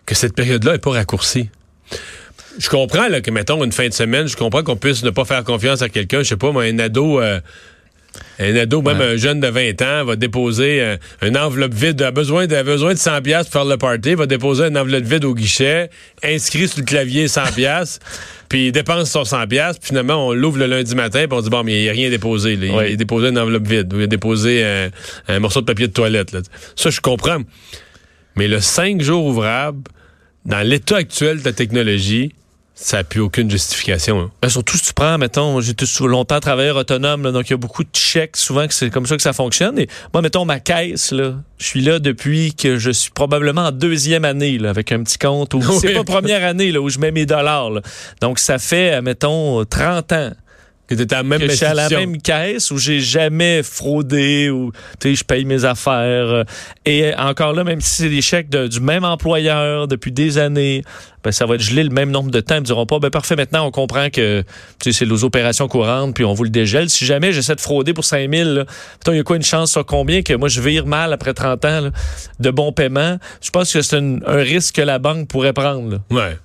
que 0.08 0.16
cette 0.16 0.34
période-là 0.36 0.72
n'est 0.72 0.78
pas 0.80 0.90
raccourcie. 0.92 1.50
Je 2.58 2.70
comprends 2.70 3.08
là, 3.08 3.22
que, 3.22 3.30
mettons, 3.32 3.64
une 3.64 3.72
fin 3.72 3.88
de 3.88 3.94
semaine, 3.94 4.28
je 4.28 4.36
comprends 4.36 4.64
qu'on 4.64 4.76
puisse 4.76 5.04
ne 5.04 5.10
pas 5.12 5.26
faire 5.26 5.44
confiance 5.44 5.82
à 5.84 5.90
quelqu'un. 5.90 6.20
Je 6.20 6.30
sais 6.30 6.38
pas, 6.38 6.52
moi, 6.52 6.64
un 6.64 6.80
ado, 6.80 7.20
euh, 7.22 7.40
un 8.40 8.56
ado, 8.56 8.82
même 8.82 9.00
Ouais. 9.00 9.14
un 9.14 9.16
jeune 9.18 9.40
de 9.40 9.48
20 9.48 9.82
ans, 9.82 10.06
va 10.06 10.16
déposer 10.16 10.82
euh, 10.82 10.98
une 11.22 11.38
enveloppe 11.38 11.74
vide, 11.74 12.02
a 12.02 12.12
besoin 12.12 12.46
de, 12.48 12.56
a 12.56 12.64
besoin 12.64 12.94
de 12.94 13.00
100 13.00 13.22
pièces 13.22 13.44
pour 13.48 13.54
faire 13.62 13.66
le 13.66 13.78
party, 13.78 14.16
va 14.16 14.26
déposer 14.26 14.66
une 14.66 14.78
enveloppe 14.78 15.04
vide 15.04 15.26
au 15.26 15.34
guichet, 15.34 15.90
inscrit 16.24 16.68
sur 16.68 16.80
le 16.80 16.86
clavier 16.86 17.28
100 17.28 17.42
pièces, 17.56 18.00
puis 18.50 18.68
il 18.68 18.72
dépense 18.72 19.10
son 19.12 19.26
100 19.26 19.48
pièces, 19.48 19.78
puis 19.80 19.88
finalement, 19.90 20.28
on 20.28 20.34
l'ouvre 20.34 20.60
le 20.60 20.68
lundi 20.68 20.94
matin, 20.96 21.26
puis 21.28 21.38
on 21.38 21.42
dit, 21.42 21.50
bon, 21.50 21.64
mais 21.64 21.80
il 21.80 21.84
n'y 21.84 21.90
a 21.90 21.94
rien 21.94 22.10
déposé. 22.10 22.56
là. 22.56 22.88
Il 22.88 22.94
a 22.94 22.96
déposé 22.96 23.30
une 23.30 23.40
enveloppe 23.40 23.68
vide, 23.68 23.94
ou 23.94 23.98
il 24.00 24.04
a 24.04 24.08
déposé 24.08 24.62
euh, 24.64 24.90
un 25.28 25.40
morceau 25.40 25.62
de 25.62 25.66
papier 25.66 25.88
de 25.88 25.94
toilette. 25.94 26.32
là. 26.34 26.42
Ça, 26.76 26.90
je 26.92 27.02
comprends. 27.02 27.40
Mais 28.36 28.48
le 28.48 28.60
5 28.60 29.02
jours 29.02 29.26
ouvrables, 29.26 29.84
dans 30.46 30.62
l'état 30.68 30.98
actuel 30.98 31.40
de 31.40 31.46
la 31.46 31.54
technologie, 31.54 32.34
ça 32.76 32.98
n'a 32.98 33.04
plus 33.04 33.20
aucune 33.22 33.50
justification. 33.52 34.20
hein. 34.20 34.32
Ben, 34.42 34.50
surtout 34.50 34.78
si 34.78 34.84
tu 34.86 34.94
prends, 34.94 35.18
mettons, 35.18 35.60
sous- 35.62 36.08
longtemps 36.08 36.40
travaillé 36.40 36.72
autonome, 36.72 37.24
là, 37.24 37.32
donc 37.32 37.48
il 37.50 37.52
y 37.52 37.54
a 37.54 37.58
beaucoup 37.58 37.84
de 37.84 37.90
chèques, 37.94 38.36
souvent 38.36 38.68
que 38.68 38.74
c'est 38.74 38.90
comme 38.90 39.06
ça 39.06 39.16
que 39.16 39.22
ça 39.22 39.32
fonctionne. 39.34 39.78
Et 39.80 39.88
moi, 40.14 40.22
mettons, 40.22 40.44
ma 40.46 40.60
caisse, 40.60 41.12
là, 41.12 41.36
je 41.60 41.66
suis 41.66 41.82
là 41.82 42.00
depuis 42.00 42.54
que 42.56 42.78
je 42.78 42.90
suis 42.92 43.12
probablement 43.12 43.68
en 43.68 43.72
deuxième 43.72 44.26
année, 44.26 44.58
là, 44.58 44.70
avec 44.72 44.92
un 44.92 45.04
petit 45.04 45.18
compte, 45.20 45.54
ou 45.54 45.62
c'est 45.82 45.94
pas 45.94 46.04
première 46.04 46.44
année, 46.44 46.72
là, 46.72 46.82
où 46.82 46.90
je 46.90 47.00
mets 47.00 47.12
mes 47.12 47.26
dollars. 47.26 47.70
là. 47.70 47.82
Donc, 48.22 48.40
ça 48.40 48.58
fait, 48.58 48.96
euh, 48.96 49.02
mettons, 49.02 49.64
30 49.66 50.12
ans 50.14 50.32
Que 50.96 51.04
tu 51.04 51.14
à 51.14 51.18
la 51.18 51.24
même 51.24 51.40
que 51.40 51.48
je 51.50 51.56
suis 51.56 51.66
à 51.66 51.74
la 51.74 51.90
même 51.90 52.22
caisse 52.22 52.72
où 52.72 52.78
j'ai 52.78 53.00
jamais 53.00 53.62
fraudé 53.64 54.50
ou 54.50 54.72
tu 55.00 55.10
sais 55.10 55.16
je 55.16 55.24
paye 55.24 55.46
mes 55.46 55.66
affaires 55.66 55.94
euh, 55.96 56.44
et 56.86 57.14
encore 57.16 57.54
là 57.54 57.64
même 57.64 57.82
si 57.82 57.90
c'est 58.04 58.10
des 58.10 58.22
chèques 58.22 58.50
de- 58.50 58.68
du 58.68 58.80
même 58.80 59.04
employeur 59.04 59.88
depuis 59.88 60.12
des 60.12 60.38
années 60.38 60.84
ben 61.24 61.32
ça 61.32 61.46
va 61.46 61.56
être 61.56 61.62
gelé 61.62 61.84
le 61.84 61.90
même 61.90 62.12
nombre 62.12 62.32
de 62.32 62.40
temps 62.40 62.56
ils 62.56 62.62
me 62.62 62.66
diront 62.66 62.86
pas 62.86 63.00
ben 63.00 63.10
parfait 63.10 63.36
maintenant 63.36 63.66
on 63.66 63.72
comprend 63.72 64.10
que 64.10 64.42
tu 64.80 64.92
sais 64.92 65.00
c'est 65.00 65.06
les 65.06 65.24
opérations 65.24 65.68
courantes 65.68 66.14
puis 66.16 66.26
on 66.26 66.34
vous 66.34 66.44
le 66.44 66.50
dégèle 66.50 66.90
si 66.90 67.06
jamais 67.06 67.32
j'essaie 67.32 67.56
de 67.56 67.62
frauder 67.62 67.94
pour 67.94 68.04
5000 68.06 68.44
là 68.44 68.66
mettons, 69.00 69.12
il 69.14 69.18
y 69.18 69.20
a 69.20 69.24
quoi 69.24 69.36
une 69.38 69.44
chance 69.44 69.72
sur 69.72 69.86
combien 69.86 70.22
que 70.22 70.34
moi 70.34 70.50
je 70.50 70.62
vire 70.62 70.86
mal 70.86 71.14
après 71.14 71.34
30 71.34 71.66
ans 71.66 71.82
là, 71.82 71.92
de 72.40 72.50
bon 72.52 72.72
paiement? 72.72 73.18
Je 73.42 73.50
pense 73.50 73.72
que 73.72 73.82
c'est 73.82 73.96
un, 73.98 74.18
un 74.26 74.38
risque 74.38 74.76
que 74.76 74.82
la 74.82 75.00
banque 75.00 75.28
pourrait 75.28 75.54
prendre 75.54 75.90
là. 75.92 75.98
Ouais. 76.10 76.38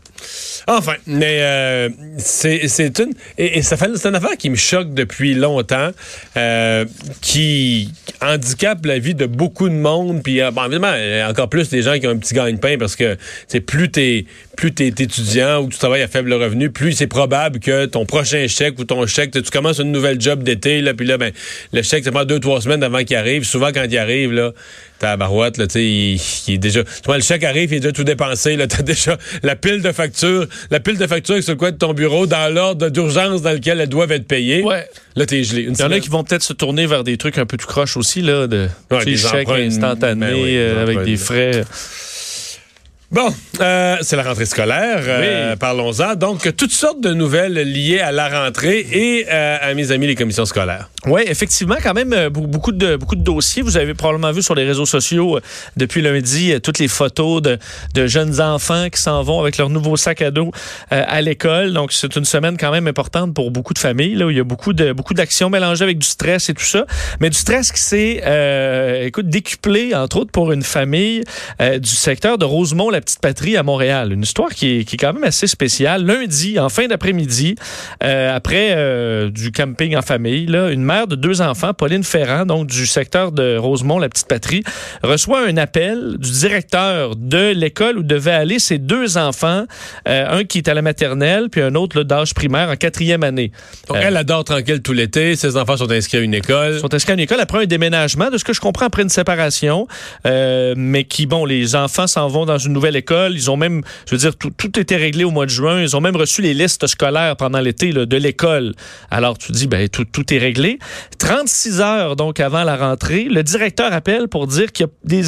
Enfin, 0.66 0.94
mais 1.06 1.38
euh, 1.40 1.88
c'est 2.18 2.98
une 2.98 3.12
et, 3.38 3.60
une 3.60 4.14
affaire 4.14 4.36
qui 4.38 4.50
me 4.50 4.56
choque 4.56 4.92
depuis 4.92 5.34
longtemps, 5.34 5.90
euh, 6.36 6.84
qui 7.20 7.92
handicape 8.20 8.84
la 8.84 8.98
vie 8.98 9.14
de 9.14 9.26
beaucoup 9.26 9.68
de 9.68 9.74
monde, 9.74 10.22
puis 10.22 10.42
euh, 10.42 10.50
bon, 10.50 10.64
évidemment 10.64 10.92
encore 11.28 11.48
plus 11.48 11.70
des 11.70 11.82
gens 11.82 11.98
qui 11.98 12.06
ont 12.06 12.10
un 12.10 12.18
petit 12.18 12.34
gagne-pain 12.34 12.76
parce 12.78 12.96
que 12.96 13.16
c'est 13.46 13.60
plus 13.60 13.90
t'es 13.90 14.26
plus 14.58 14.72
t'es 14.72 14.88
étudiant 14.88 15.62
ou 15.62 15.68
tu 15.68 15.78
travailles 15.78 16.02
à 16.02 16.08
faible 16.08 16.32
revenu, 16.32 16.68
plus 16.68 16.92
c'est 16.92 17.06
probable 17.06 17.60
que 17.60 17.86
ton 17.86 18.04
prochain 18.04 18.44
chèque 18.48 18.76
ou 18.80 18.84
ton 18.84 19.06
chèque, 19.06 19.30
tu 19.30 19.40
commences 19.52 19.78
une 19.78 19.92
nouvelle 19.92 20.20
job 20.20 20.42
d'été 20.42 20.80
là, 20.80 20.94
puis 20.94 21.06
là 21.06 21.16
ben 21.16 21.30
le 21.72 21.80
chèque 21.82 22.02
ça 22.02 22.10
prend 22.10 22.24
deux 22.24 22.40
trois 22.40 22.60
semaines 22.60 22.82
avant 22.82 23.04
qu'il 23.04 23.14
arrive. 23.14 23.44
Souvent 23.44 23.68
quand 23.72 23.84
il 23.88 23.96
arrive 23.96 24.32
là, 24.32 24.50
t'as 24.98 25.10
la 25.10 25.16
barouette 25.16 25.58
là, 25.58 25.68
tu 25.68 25.74
sais, 25.74 25.84
il, 25.84 26.20
il 26.48 26.54
est 26.54 26.58
déjà, 26.58 26.82
tu 26.82 26.90
vois, 27.06 27.18
le 27.18 27.22
chèque 27.22 27.44
arrive, 27.44 27.70
il 27.72 27.76
est 27.76 27.80
déjà 27.80 27.92
tout 27.92 28.02
dépensé 28.02 28.56
là, 28.56 28.66
t'as 28.66 28.82
déjà 28.82 29.16
la 29.44 29.54
pile 29.54 29.80
de 29.80 29.92
factures, 29.92 30.48
la 30.72 30.80
pile 30.80 30.98
de 30.98 31.06
factures 31.06 31.40
sur 31.40 31.52
le 31.52 31.58
coin 31.58 31.70
de 31.70 31.76
ton 31.76 31.94
bureau 31.94 32.26
dans 32.26 32.52
l'ordre 32.52 32.88
d'urgence 32.88 33.42
dans 33.42 33.52
lequel 33.52 33.80
elles 33.80 33.88
doivent 33.88 34.10
être 34.10 34.26
payées. 34.26 34.64
Ouais. 34.64 34.88
Là 35.14 35.24
t'es 35.24 35.44
gelé. 35.44 35.68
Il 35.68 35.78
y 35.78 35.82
en 35.84 35.92
a 35.92 36.00
qui 36.00 36.08
vont 36.08 36.24
peut-être 36.24 36.42
se 36.42 36.52
tourner 36.52 36.86
vers 36.86 37.04
des 37.04 37.16
trucs 37.16 37.38
un 37.38 37.46
peu 37.46 37.58
tout 37.58 37.68
croche 37.68 37.96
aussi, 37.96 38.22
là, 38.22 38.48
de 38.48 38.66
Ouais, 38.90 39.04
tu 39.04 39.12
des 39.12 39.16
chèques 39.18 39.48
instantanés 39.48 40.26
ben 40.26 40.34
oui, 40.34 40.56
euh, 40.56 40.82
avec 40.82 41.04
des 41.04 41.16
frais. 41.16 41.62
Bon, 43.10 43.34
euh, 43.62 43.96
c'est 44.02 44.16
la 44.16 44.22
rentrée 44.22 44.44
scolaire. 44.44 45.00
euh, 45.06 45.52
Oui. 45.52 45.56
Parlons-en. 45.58 46.14
Donc, 46.14 46.54
toutes 46.54 46.72
sortes 46.72 47.00
de 47.00 47.14
nouvelles 47.14 47.54
liées 47.54 48.00
à 48.00 48.12
la 48.12 48.28
rentrée 48.44 48.80
et 48.80 49.24
euh, 49.30 49.56
à 49.62 49.72
mes 49.72 49.92
amis 49.92 50.06
les 50.06 50.14
commissions 50.14 50.44
scolaires. 50.44 50.90
Oui, 51.06 51.22
effectivement, 51.26 51.76
quand 51.82 51.94
même, 51.94 52.28
beaucoup 52.28 52.70
de, 52.70 52.96
beaucoup 52.96 53.16
de 53.16 53.22
dossiers. 53.22 53.62
Vous 53.62 53.78
avez 53.78 53.94
probablement 53.94 54.30
vu 54.30 54.42
sur 54.42 54.54
les 54.54 54.66
réseaux 54.66 54.84
sociaux 54.84 55.40
depuis 55.78 56.02
lundi 56.02 56.52
toutes 56.62 56.80
les 56.80 56.88
photos 56.88 57.40
de, 57.40 57.58
de 57.94 58.06
jeunes 58.06 58.42
enfants 58.42 58.90
qui 58.90 59.00
s'en 59.00 59.22
vont 59.22 59.40
avec 59.40 59.56
leur 59.56 59.70
nouveau 59.70 59.96
sac 59.96 60.20
à 60.20 60.30
dos 60.30 60.50
à 60.90 61.22
l'école. 61.22 61.72
Donc, 61.72 61.92
c'est 61.92 62.14
une 62.14 62.26
semaine 62.26 62.58
quand 62.58 62.70
même 62.70 62.88
importante 62.88 63.32
pour 63.32 63.50
beaucoup 63.50 63.72
de 63.72 63.78
familles, 63.78 64.16
là, 64.16 64.26
où 64.26 64.30
il 64.30 64.36
y 64.36 64.40
a 64.40 64.44
beaucoup 64.44 64.74
de 64.74 64.92
beaucoup 64.92 65.14
d'actions 65.14 65.48
mélangées 65.48 65.84
avec 65.84 65.96
du 65.98 66.06
stress 66.06 66.50
et 66.50 66.54
tout 66.54 66.62
ça. 66.62 66.84
Mais 67.20 67.30
du 67.30 67.38
stress 67.38 67.72
qui 67.72 67.80
s'est, 67.80 69.02
écoute, 69.06 69.30
décuplé, 69.30 69.94
entre 69.94 70.18
autres, 70.18 70.30
pour 70.30 70.52
une 70.52 70.62
famille 70.62 71.22
du 71.58 71.88
secteur 71.88 72.36
de 72.36 72.44
Rosemont, 72.44 72.90
la 72.98 73.02
petite 73.02 73.20
patrie 73.20 73.56
à 73.56 73.62
Montréal. 73.62 74.12
Une 74.12 74.24
histoire 74.24 74.50
qui 74.50 74.80
est, 74.80 74.84
qui 74.84 74.96
est 74.96 74.98
quand 74.98 75.12
même 75.12 75.22
assez 75.22 75.46
spéciale. 75.46 76.04
Lundi, 76.04 76.58
en 76.58 76.68
fin 76.68 76.88
d'après-midi, 76.88 77.54
euh, 78.02 78.34
après 78.34 78.72
euh, 78.72 79.30
du 79.30 79.52
camping 79.52 79.96
en 79.96 80.02
famille, 80.02 80.46
là, 80.46 80.70
une 80.70 80.82
mère 80.82 81.06
de 81.06 81.14
deux 81.14 81.40
enfants, 81.40 81.72
Pauline 81.74 82.02
Ferrand, 82.02 82.44
donc 82.44 82.66
du 82.66 82.86
secteur 82.86 83.30
de 83.30 83.56
Rosemont, 83.56 84.00
la 84.00 84.08
petite 84.08 84.26
patrie, 84.26 84.64
reçoit 85.04 85.46
un 85.46 85.56
appel 85.58 86.16
du 86.18 86.30
directeur 86.32 87.14
de 87.14 87.52
l'école 87.52 87.98
où 87.98 88.02
devaient 88.02 88.32
aller 88.32 88.58
ses 88.58 88.78
deux 88.78 89.16
enfants, 89.16 89.64
euh, 90.08 90.40
un 90.40 90.42
qui 90.42 90.58
est 90.58 90.68
à 90.68 90.74
la 90.74 90.82
maternelle, 90.82 91.50
puis 91.50 91.60
un 91.60 91.76
autre 91.76 91.98
là, 91.98 92.02
d'âge 92.02 92.34
primaire 92.34 92.68
en 92.68 92.76
quatrième 92.76 93.22
année. 93.22 93.52
Donc, 93.86 93.98
elle 94.00 94.16
adore 94.16 94.42
tranquille 94.42 94.82
tout 94.82 94.92
l'été. 94.92 95.36
Ses 95.36 95.56
enfants 95.56 95.76
sont 95.76 95.90
inscrits 95.90 96.18
à 96.18 96.20
une 96.20 96.34
école. 96.34 96.80
sont 96.80 96.92
inscrits 96.92 97.12
à 97.12 97.14
une 97.14 97.20
école 97.20 97.40
après 97.40 97.62
un 97.62 97.66
déménagement, 97.66 98.28
de 98.28 98.38
ce 98.38 98.44
que 98.44 98.52
je 98.52 98.60
comprends, 98.60 98.86
après 98.86 99.02
une 99.02 99.08
séparation, 99.08 99.86
mais 100.24 101.04
qui, 101.04 101.26
bon, 101.26 101.44
les 101.44 101.76
enfants 101.76 102.08
s'en 102.08 102.26
vont 102.26 102.44
dans 102.44 102.58
une 102.58 102.72
nouvelle 102.72 102.87
école. 102.96 103.34
Ils 103.34 103.50
ont 103.50 103.56
même, 103.56 103.82
je 104.06 104.14
veux 104.14 104.18
dire, 104.18 104.36
tout, 104.36 104.50
tout 104.50 104.78
était 104.78 104.96
réglé 104.96 105.24
au 105.24 105.30
mois 105.30 105.46
de 105.46 105.50
juin. 105.50 105.80
Ils 105.80 105.96
ont 105.96 106.00
même 106.00 106.16
reçu 106.16 106.42
les 106.42 106.54
listes 106.54 106.86
scolaires 106.86 107.36
pendant 107.36 107.60
l'été 107.60 107.92
de 107.92 108.16
l'école. 108.16 108.74
Alors, 109.10 109.38
tu 109.38 109.52
dis, 109.52 109.66
ben, 109.66 109.88
tout, 109.88 110.04
tout 110.04 110.32
est 110.32 110.38
réglé. 110.38 110.78
36 111.18 111.80
heures, 111.80 112.16
donc, 112.16 112.40
avant 112.40 112.64
la 112.64 112.76
rentrée, 112.76 113.24
le 113.24 113.42
directeur 113.42 113.92
appelle 113.92 114.28
pour 114.28 114.46
dire 114.46 114.72
qu'il 114.72 114.86
y 114.86 114.88
a 114.88 114.92
des... 115.04 115.22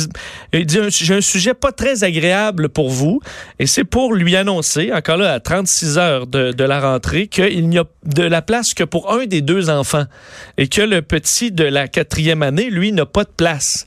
J'ai 0.91 1.15
un 1.15 1.21
sujet 1.21 1.55
pas 1.55 1.73
très 1.73 2.05
agréable 2.05 2.69
pour 2.69 2.91
vous, 2.91 3.21
et 3.59 3.67
c'est 3.67 3.85
pour 3.85 4.15
lui 4.15 4.37
annoncer, 4.37 4.93
encore 4.93 5.17
là, 5.17 5.33
à 5.33 5.41
36 5.41 5.99
heures 5.99 6.27
de 6.27 6.65
la 6.65 6.81
rentrée, 6.81 7.29
qu'il 7.29 7.69
n'y 7.69 7.79
a 7.79 7.85
de 8.05 8.23
la 8.23 8.43
place 8.43 8.75
que 8.75 8.85
pour 8.85 9.13
un 9.13 9.27
des 9.27 9.41
deux 9.41 9.71
enfants 9.71 10.05
et 10.57 10.69
que 10.69 10.83
le 10.83 11.03
petit 11.03 11.53
de 11.53 11.65
la 11.65 11.89
quatrième 11.89 12.43
année, 12.43 12.71
lui, 12.71 12.93
n'a 12.93 13.07
pas 13.07 13.25
de 13.25 13.31
place. 13.37 13.87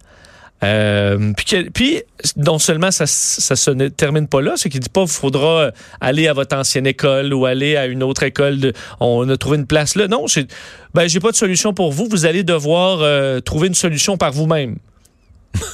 Euh, 0.64 1.34
puis, 1.36 1.46
que- 1.46 1.70
puis, 1.70 2.02
non 2.38 2.58
seulement 2.60 2.92
ça, 2.92 3.06
ça 3.06 3.56
se 3.56 3.72
ne 3.72 3.90
termine 3.90 4.28
pas 4.28 4.42
là, 4.42 4.54
c'est 4.56 4.70
qu'il 4.70 4.80
dit 4.80 4.90
pas 4.90 5.02
qu'il 5.02 5.12
faudra 5.12 5.72
aller 6.00 6.28
à 6.28 6.34
votre 6.34 6.56
ancienne 6.56 6.88
école 6.88 7.34
ou 7.34 7.46
aller 7.46 7.76
à 7.76 7.86
une 7.86 8.02
autre 8.04 8.24
école. 8.24 8.60
De, 8.60 8.74
on 9.00 9.28
a 9.30 9.38
trouvé 9.38 9.58
une 9.58 9.68
place 9.68 9.96
là. 9.96 10.08
Non, 10.08 10.28
c'est, 10.28 10.48
ben 10.94 11.08
j'ai 11.08 11.20
pas 11.20 11.32
de 11.32 11.36
solution 11.36 11.74
pour 11.74 11.92
vous. 11.92 12.08
Vous 12.10 12.26
allez 12.26 12.44
devoir 12.44 13.00
euh, 13.02 13.40
trouver 13.42 13.68
une 13.68 13.74
solution 13.76 14.18
par 14.18 14.32
vous-même. 14.32 14.78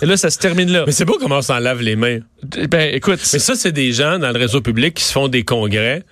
Et 0.01 0.05
là, 0.05 0.17
ça 0.17 0.29
se 0.29 0.37
termine 0.39 0.71
là. 0.71 0.83
Mais 0.87 0.91
c'est 0.91 1.05
beau 1.05 1.17
comment 1.19 1.37
on 1.37 1.41
s'en 1.41 1.59
lave 1.59 1.81
les 1.81 1.95
mains. 1.95 2.19
Ben, 2.69 2.93
écoute, 2.93 3.19
Mais 3.31 3.39
ça, 3.39 3.55
c'est 3.55 3.71
des 3.71 3.91
gens 3.93 4.19
dans 4.19 4.31
le 4.31 4.39
réseau 4.39 4.61
public 4.61 4.93
qui 4.95 5.03
se 5.03 5.11
font 5.11 5.27
des 5.27 5.43
congrès 5.43 6.03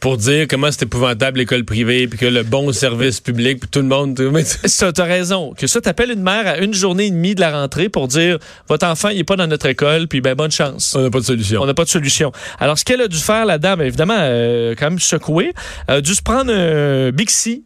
pour 0.00 0.16
dire 0.16 0.46
comment 0.48 0.70
c'est 0.72 0.84
épouvantable 0.84 1.38
l'école 1.38 1.64
privée, 1.64 2.08
puis 2.08 2.18
que 2.18 2.26
le 2.26 2.42
bon 2.42 2.72
service 2.72 3.20
public, 3.20 3.60
puis 3.60 3.68
tout 3.68 3.80
le 3.80 3.86
monde... 3.86 4.18
Ça, 4.64 4.92
t'as 4.92 5.04
raison. 5.04 5.52
Que 5.56 5.66
ça, 5.66 5.80
t'appelles 5.80 6.10
une 6.10 6.22
mère 6.22 6.46
à 6.46 6.58
une 6.58 6.72
journée 6.72 7.06
et 7.06 7.10
demie 7.10 7.34
de 7.34 7.40
la 7.40 7.60
rentrée 7.60 7.88
pour 7.88 8.08
dire 8.08 8.38
votre 8.68 8.86
enfant, 8.86 9.10
il 9.10 9.18
est 9.18 9.24
pas 9.24 9.36
dans 9.36 9.46
notre 9.46 9.66
école, 9.66 10.08
puis 10.08 10.20
ben 10.20 10.34
bonne 10.34 10.50
chance. 10.50 10.94
on 10.96 11.02
n'a 11.02 11.10
pas 11.10 11.20
de 11.20 11.24
solution. 11.24 11.60
On 11.62 11.66
n'a 11.66 11.74
pas 11.74 11.84
de 11.84 11.90
solution. 11.90 12.32
Alors, 12.58 12.78
ce 12.78 12.84
qu'elle 12.84 13.02
a 13.02 13.08
dû 13.08 13.18
faire, 13.18 13.44
la 13.44 13.58
dame, 13.58 13.82
évidemment, 13.82 14.16
euh, 14.18 14.74
quand 14.78 14.88
même 14.90 14.98
secouée, 14.98 15.52
a 15.86 16.00
dû 16.00 16.14
se 16.14 16.22
prendre 16.22 16.52
un 16.52 17.10
Bixi 17.10 17.64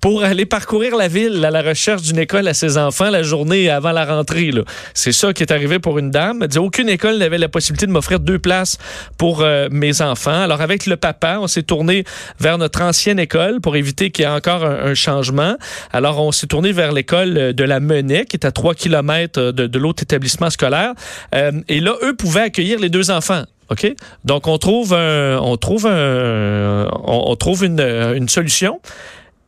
pour 0.00 0.22
aller 0.22 0.46
parcourir 0.46 0.96
la 0.96 1.08
ville 1.08 1.44
à 1.44 1.50
la 1.50 1.62
recherche 1.62 2.02
d'une 2.02 2.18
école 2.18 2.48
à 2.48 2.54
ses 2.54 2.78
enfants 2.78 3.10
la 3.10 3.22
journée 3.22 3.68
avant 3.70 3.92
la 3.92 4.04
rentrée. 4.04 4.50
C'est 4.94 5.12
ça 5.12 5.32
qui 5.32 5.42
est 5.42 5.52
arrivé 5.52 5.78
pour 5.78 5.98
une 5.98 6.10
dame. 6.10 6.40
Elle 6.42 6.48
dit 6.48 6.58
aucune 6.58 6.88
école 6.88 7.18
n'avait 7.18 7.38
la 7.38 7.48
possibilité 7.48 7.86
de 7.86 7.92
m'offrir 7.92 8.20
deux 8.20 8.38
places 8.38 8.78
pour 9.16 9.42
euh, 9.42 9.68
mes 9.70 10.00
enfants. 10.00 10.42
Alors 10.42 10.60
avec 10.60 10.86
le 10.86 10.96
papa, 10.96 11.38
on 11.40 11.46
s'est 11.46 11.62
tourné 11.62 12.04
vers 12.38 12.58
notre 12.58 12.82
ancienne 12.82 13.18
école 13.18 13.60
pour 13.60 13.76
éviter 13.76 14.10
qu'il 14.10 14.24
y 14.24 14.28
ait 14.28 14.30
encore 14.30 14.64
un, 14.64 14.94
changement. 14.94 15.56
Alors 15.92 16.20
on 16.20 16.32
s'est 16.32 16.46
tourné 16.46 16.72
vers 16.72 16.92
l'école 16.92 17.52
de 17.52 17.64
la 17.64 17.80
Menet 17.80 18.24
qui 18.26 18.36
est 18.36 18.46
à 18.46 18.52
3 18.52 18.74
km 18.74 19.52
de, 19.52 19.66
de 19.66 19.78
l'autre 19.78 20.02
établissement 20.02 20.50
scolaire. 20.50 20.92
Euh, 21.34 21.52
et 21.68 21.80
là, 21.80 21.94
eux 22.02 22.14
pouvaient 22.14 22.42
accueillir 22.42 22.78
les 22.78 22.88
deux 22.88 23.10
enfants. 23.10 23.44
OK? 23.70 23.94
Donc, 24.24 24.46
on 24.46 24.56
trouve, 24.56 24.94
un, 24.94 25.38
on 25.38 25.56
trouve, 25.56 25.86
un, 25.86 26.88
on, 27.04 27.24
on 27.26 27.36
trouve 27.36 27.64
une, 27.64 27.80
une 27.80 28.28
solution. 28.28 28.80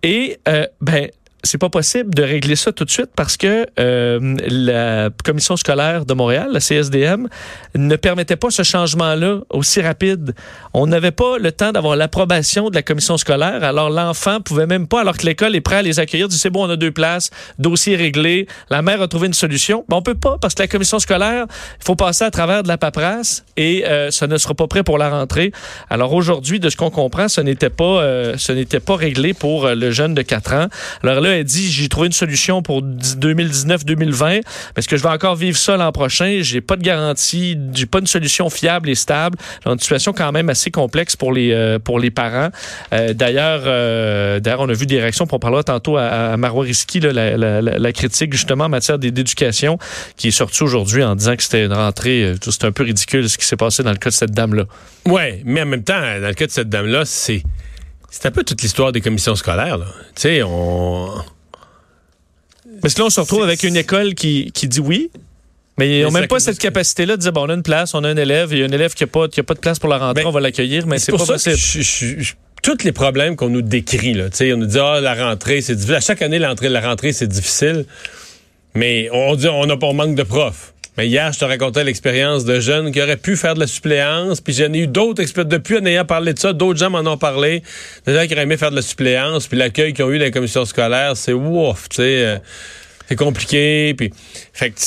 Et, 0.02 0.38
euh, 0.49 0.66
ben, 0.80 1.11
c'est 1.42 1.59
pas 1.59 1.68
possible 1.68 2.14
de 2.14 2.23
régler 2.23 2.56
ça 2.56 2.73
tout 2.73 2.85
de 2.85 2.90
suite 2.90 3.11
parce 3.16 3.37
que 3.37 3.66
euh, 3.78 4.37
la 4.49 5.11
commission 5.25 5.56
scolaire 5.56 6.04
de 6.04 6.14
Montréal, 6.14 6.50
la 6.52 6.61
CSDM, 6.61 7.28
ne 7.75 7.97
permettait 7.97 8.37
pas 8.37 8.50
ce 8.50 8.62
changement-là 8.62 9.40
aussi 9.50 9.80
rapide. 9.80 10.35
On 10.75 10.87
n'avait 10.87 11.11
pas 11.11 11.38
le 11.38 11.52
temps 11.52 11.73
d'avoir 11.73 11.97
l'approbation 11.97 12.70
de 12.70 12.75
la 12.75 12.82
commission 12.82 13.16
scolaire. 13.16 13.64
Alors 13.64 13.90
l'enfant 13.90 14.40
pouvait 14.40 14.66
même 14.66 14.87
pas, 14.87 15.00
alors 15.00 15.16
que 15.16 15.26
l'école 15.26 15.56
est 15.56 15.61
prête 15.61 15.78
à 15.78 15.82
les 15.82 15.99
accueillir, 15.99 16.28
dit 16.28 16.38
c'est 16.38 16.50
bon, 16.50 16.66
on 16.66 16.70
a 16.70 16.76
deux 16.76 16.92
places, 16.92 17.30
dossier 17.59 17.97
réglé, 17.97 18.47
la 18.70 18.82
mère 18.82 19.00
a 19.02 19.09
trouvé 19.09 19.26
une 19.26 19.35
solution. 19.35 19.85
Ben, 19.88 19.97
on 19.97 20.02
peut 20.02 20.14
pas 20.14 20.37
parce 20.40 20.54
que 20.54 20.62
la 20.62 20.68
commission 20.68 20.99
scolaire, 20.99 21.47
il 21.80 21.85
faut 21.85 21.97
passer 21.97 22.25
à 22.25 22.30
travers 22.30 22.62
de 22.62 22.68
la 22.68 22.78
paperasse 22.78 23.44
et 23.56 23.87
euh, 23.87 24.11
ça 24.11 24.26
ne 24.26 24.37
sera 24.37 24.54
pas 24.54 24.66
prêt 24.66 24.82
pour 24.82 24.99
la 24.99 25.11
rentrée. 25.11 25.52
Alors 25.88 26.12
aujourd'hui, 26.12 26.61
de 26.61 26.68
ce 26.68 26.76
qu'on 26.76 26.90
comprend, 26.90 27.28
ce 27.28 27.40
n'était 27.40 27.70
pas, 27.70 27.85
euh, 28.02 28.35
ce 28.37 28.52
n'était 28.52 28.80
pas 28.80 28.97
réglé 28.97 29.35
pour 29.35 29.66
euh, 29.66 29.75
le 29.75 29.90
jeune 29.90 30.14
de 30.14 30.23
4 30.23 30.54
ans. 30.54 30.66
Alors 31.02 31.20
là, 31.20 31.29
elle 31.30 31.44
dit, 31.44 31.70
j'ai 31.70 31.88
trouvé 31.88 32.06
une 32.06 32.12
solution 32.12 32.62
pour 32.62 32.82
2019-2020, 32.82 34.42
parce 34.75 34.87
que 34.87 34.96
je 34.96 35.02
vais 35.02 35.08
encore 35.08 35.37
vivre 35.37 35.56
ça 35.56 35.76
l'an 35.76 35.92
prochain? 35.92 36.38
J'ai 36.42 36.60
pas 36.60 36.76
de 36.76 36.82
garantie, 36.82 37.56
j'ai 37.75 37.87
pas 37.87 37.99
une 38.00 38.06
solution 38.06 38.50
fiable 38.50 38.88
et 38.88 38.94
stable. 38.94 39.38
Alors, 39.64 39.75
une 39.75 39.80
situation 39.80 40.12
quand 40.12 40.32
même 40.32 40.49
assez 40.49 40.70
complexe 40.70 41.16
pour 41.16 41.32
les 41.32 41.52
euh, 41.52 41.78
pour 41.78 41.99
les 41.99 42.10
parents. 42.10 42.50
Euh, 42.92 43.12
d'ailleurs, 43.14 43.62
euh, 43.66 44.40
d'ailleurs, 44.40 44.60
on 44.60 44.68
a 44.68 44.72
vu 44.72 44.87
des 44.87 45.00
réactions. 45.00 45.26
On 45.30 45.38
parlera 45.38 45.62
tantôt 45.62 45.96
à, 45.96 46.32
à 46.32 46.37
Marois 46.37 46.64
Risky, 46.64 47.00
là, 47.00 47.12
la, 47.12 47.60
la- 47.62 47.92
critique 47.92 48.32
justement 48.32 48.64
en 48.64 48.68
matière 48.68 48.99
d'é- 48.99 49.10
d'éducation, 49.10 49.78
qui 50.16 50.28
est 50.28 50.32
sortie 50.32 50.62
aujourd'hui 50.62 51.02
en 51.02 51.14
disant 51.16 51.37
que 51.37 51.42
c'était 51.42 51.64
une 51.64 51.72
rentrée. 51.72 52.34
C'était 52.42 52.66
un 52.66 52.72
peu 52.72 52.84
ridicule 52.84 53.28
ce 53.28 53.37
qui 53.38 53.44
s'est 53.44 53.56
passé 53.56 53.82
dans 53.82 53.90
le 53.90 53.96
cas 53.96 54.10
de 54.10 54.14
cette 54.14 54.32
dame 54.32 54.54
là. 54.54 54.64
Ouais, 55.06 55.42
mais 55.44 55.62
en 55.62 55.66
même 55.66 55.82
temps, 55.82 56.00
dans 56.00 56.28
le 56.28 56.34
cas 56.34 56.46
de 56.46 56.50
cette 56.50 56.68
dame-là, 56.68 57.04
c'est 57.04 57.42
c'est 58.11 58.26
un 58.26 58.31
peu 58.31 58.43
toute 58.45 58.61
l'histoire 58.62 58.93
des 58.93 59.00
commissions 59.00 59.35
scolaires. 59.37 59.79
là. 59.79 59.87
Tu 60.14 60.23
sais, 60.23 60.43
on... 60.43 61.09
Parce 62.83 62.95
que 62.95 63.00
là, 63.00 63.07
on 63.07 63.11
se 63.11 63.21
retrouve 63.21 63.43
avec 63.43 63.62
une 63.62 63.76
école 63.76 64.14
qui, 64.14 64.52
qui 64.52 64.67
dit 64.69 64.81
oui, 64.81 65.11
mais 65.79 66.00
ils 66.00 66.02
n'ont 66.05 66.11
même 66.11 66.26
pas 66.29 66.40
cette 66.40 66.59
capacité-là 66.59 67.17
de 67.17 67.23
dire, 67.23 67.33
bon, 67.33 67.47
on 67.47 67.49
a 67.50 67.55
une 67.55 67.62
place, 67.62 67.95
on 67.95 68.05
a 68.05 68.09
un 68.09 68.17
élève, 68.17 68.52
il 68.52 68.59
y 68.59 68.62
a 68.62 68.67
un 68.67 68.71
élève 68.73 68.95
qui 68.95 69.02
n'a 69.02 69.07
pas, 69.07 69.29
qui 69.29 69.40
a 69.40 69.43
pas 69.43 69.55
de 69.55 69.61
place 69.61 69.79
pour 69.79 69.88
la 69.88 69.99
rentrée, 69.99 70.23
Ben, 70.25 70.29
on 70.29 70.33
va 70.33 70.40
l'accueillir, 70.40 70.87
mais 70.87 70.99
c'est 70.99 71.12
pour 71.12 71.26
pas 71.26 71.38
ça 71.38 71.50
que 71.50 71.57
possible. 71.57 71.83
je- 71.85 72.17
je- 72.17 72.23
je- 72.23 72.35
tous 72.62 72.85
les 72.85 72.93
problèmes 72.93 73.37
qu'on 73.37 73.49
nous 73.49 73.62
décrit, 73.62 74.12
là, 74.14 74.29
tu 74.31 74.37
sais, 74.37 74.52
on 74.52 74.59
nous 74.59 74.67
dit, 74.67 74.79
ah, 74.79 75.00
la 75.00 75.14
rentrée, 75.14 75.61
c'est 75.62 75.75
difficile. 75.75 75.95
À 75.95 76.00
chaque 76.00 76.21
année, 76.23 76.38
la 76.38 76.81
rentrée, 76.81 77.12
c'est 77.12 77.26
difficile. 77.26 77.87
Mais 78.75 79.09
on 79.12 79.35
dit, 79.35 79.49
on 79.49 79.64
n'a 79.67 79.76
pas 79.76 79.87
on 79.88 79.95
manque 79.95 80.14
de 80.14 80.23
profs. 80.23 80.75
Hier, 81.02 81.33
je 81.33 81.38
te 81.38 81.45
racontais 81.45 81.85
l'expérience 81.85 82.45
de 82.45 82.61
jeunes 82.61 82.92
qui 82.92 83.00
auraient 83.00 83.16
pu 83.16 83.37
faire 83.37 83.54
de 83.54 83.61
la 83.61 83.66
suppléance, 83.66 84.40
puis 84.40 84.52
j'en 84.52 84.73
ai 84.73 84.80
eu 84.80 84.87
d'autres 84.87 85.23
expériences. 85.23 85.52
Depuis, 85.52 85.78
en 85.78 85.85
ayant 85.85 86.04
parlé 86.04 86.35
de 86.35 86.38
ça, 86.38 86.52
d'autres 86.52 86.78
gens 86.78 86.90
m'en 86.90 87.11
ont 87.11 87.19
parlé. 87.19 87.62
Des 88.07 88.14
gens 88.14 88.26
qui 88.26 88.33
auraient 88.35 88.42
aimé 88.42 88.57
faire 88.57 88.71
de 88.71 88.76
la 88.76 88.83
suppléance, 88.83 89.47
puis 89.47 89.59
l'accueil 89.59 89.92
qu'ils 89.92 90.04
ont 90.04 90.11
eu 90.11 90.19
dans 90.19 90.25
la 90.25 90.30
commission 90.30 90.64
scolaire, 90.64 91.16
c'est 91.16 91.33
ouf, 91.33 91.88
tu 91.88 91.97
sais. 91.97 92.02
euh, 92.02 92.38
c'est 93.09 93.16
compliqué, 93.16 93.95
puis... 93.97 94.12
Fait 94.52 94.71
que... 94.71 94.80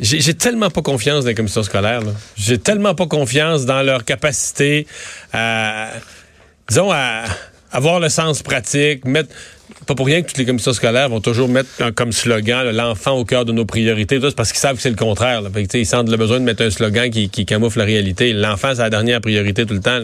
J'ai 0.00 0.34
tellement 0.34 0.70
pas 0.70 0.82
confiance 0.82 1.22
dans 1.22 1.28
les 1.28 1.36
commissions 1.36 1.62
scolaires. 1.62 2.02
J'ai 2.36 2.58
tellement 2.58 2.96
pas 2.96 3.06
confiance 3.06 3.64
dans 3.64 3.80
leur 3.82 4.04
capacité 4.04 4.88
à, 5.32 5.90
disons, 6.68 6.90
à 6.90 7.22
avoir 7.70 8.00
le 8.00 8.08
sens 8.08 8.42
pratique, 8.42 9.04
mettre. 9.04 9.30
Pas 9.86 9.94
pour 9.94 10.06
rien 10.06 10.22
que 10.22 10.28
toutes 10.28 10.38
les 10.38 10.46
commissions 10.46 10.72
scolaires 10.72 11.08
vont 11.08 11.20
toujours 11.20 11.48
mettre 11.48 11.90
comme 11.94 12.12
slogan 12.12 12.70
l'enfant 12.70 13.12
au 13.12 13.24
cœur 13.24 13.44
de 13.44 13.52
nos 13.52 13.64
priorités. 13.64 14.18
C'est 14.20 14.34
parce 14.34 14.52
qu'ils 14.52 14.60
savent 14.60 14.76
que 14.76 14.82
c'est 14.82 14.90
le 14.90 14.96
contraire. 14.96 15.42
Là. 15.42 15.50
Fait 15.52 15.66
que, 15.66 15.76
ils 15.76 15.86
sentent 15.86 16.10
le 16.10 16.16
besoin 16.16 16.40
de 16.40 16.44
mettre 16.44 16.62
un 16.62 16.70
slogan 16.70 17.10
qui, 17.10 17.28
qui 17.28 17.44
camoufle 17.44 17.78
la 17.78 17.84
réalité. 17.84 18.32
L'enfant, 18.32 18.72
c'est 18.74 18.82
la 18.82 18.90
dernière 18.90 19.20
priorité 19.20 19.66
tout 19.66 19.74
le 19.74 19.80
temps. 19.80 20.00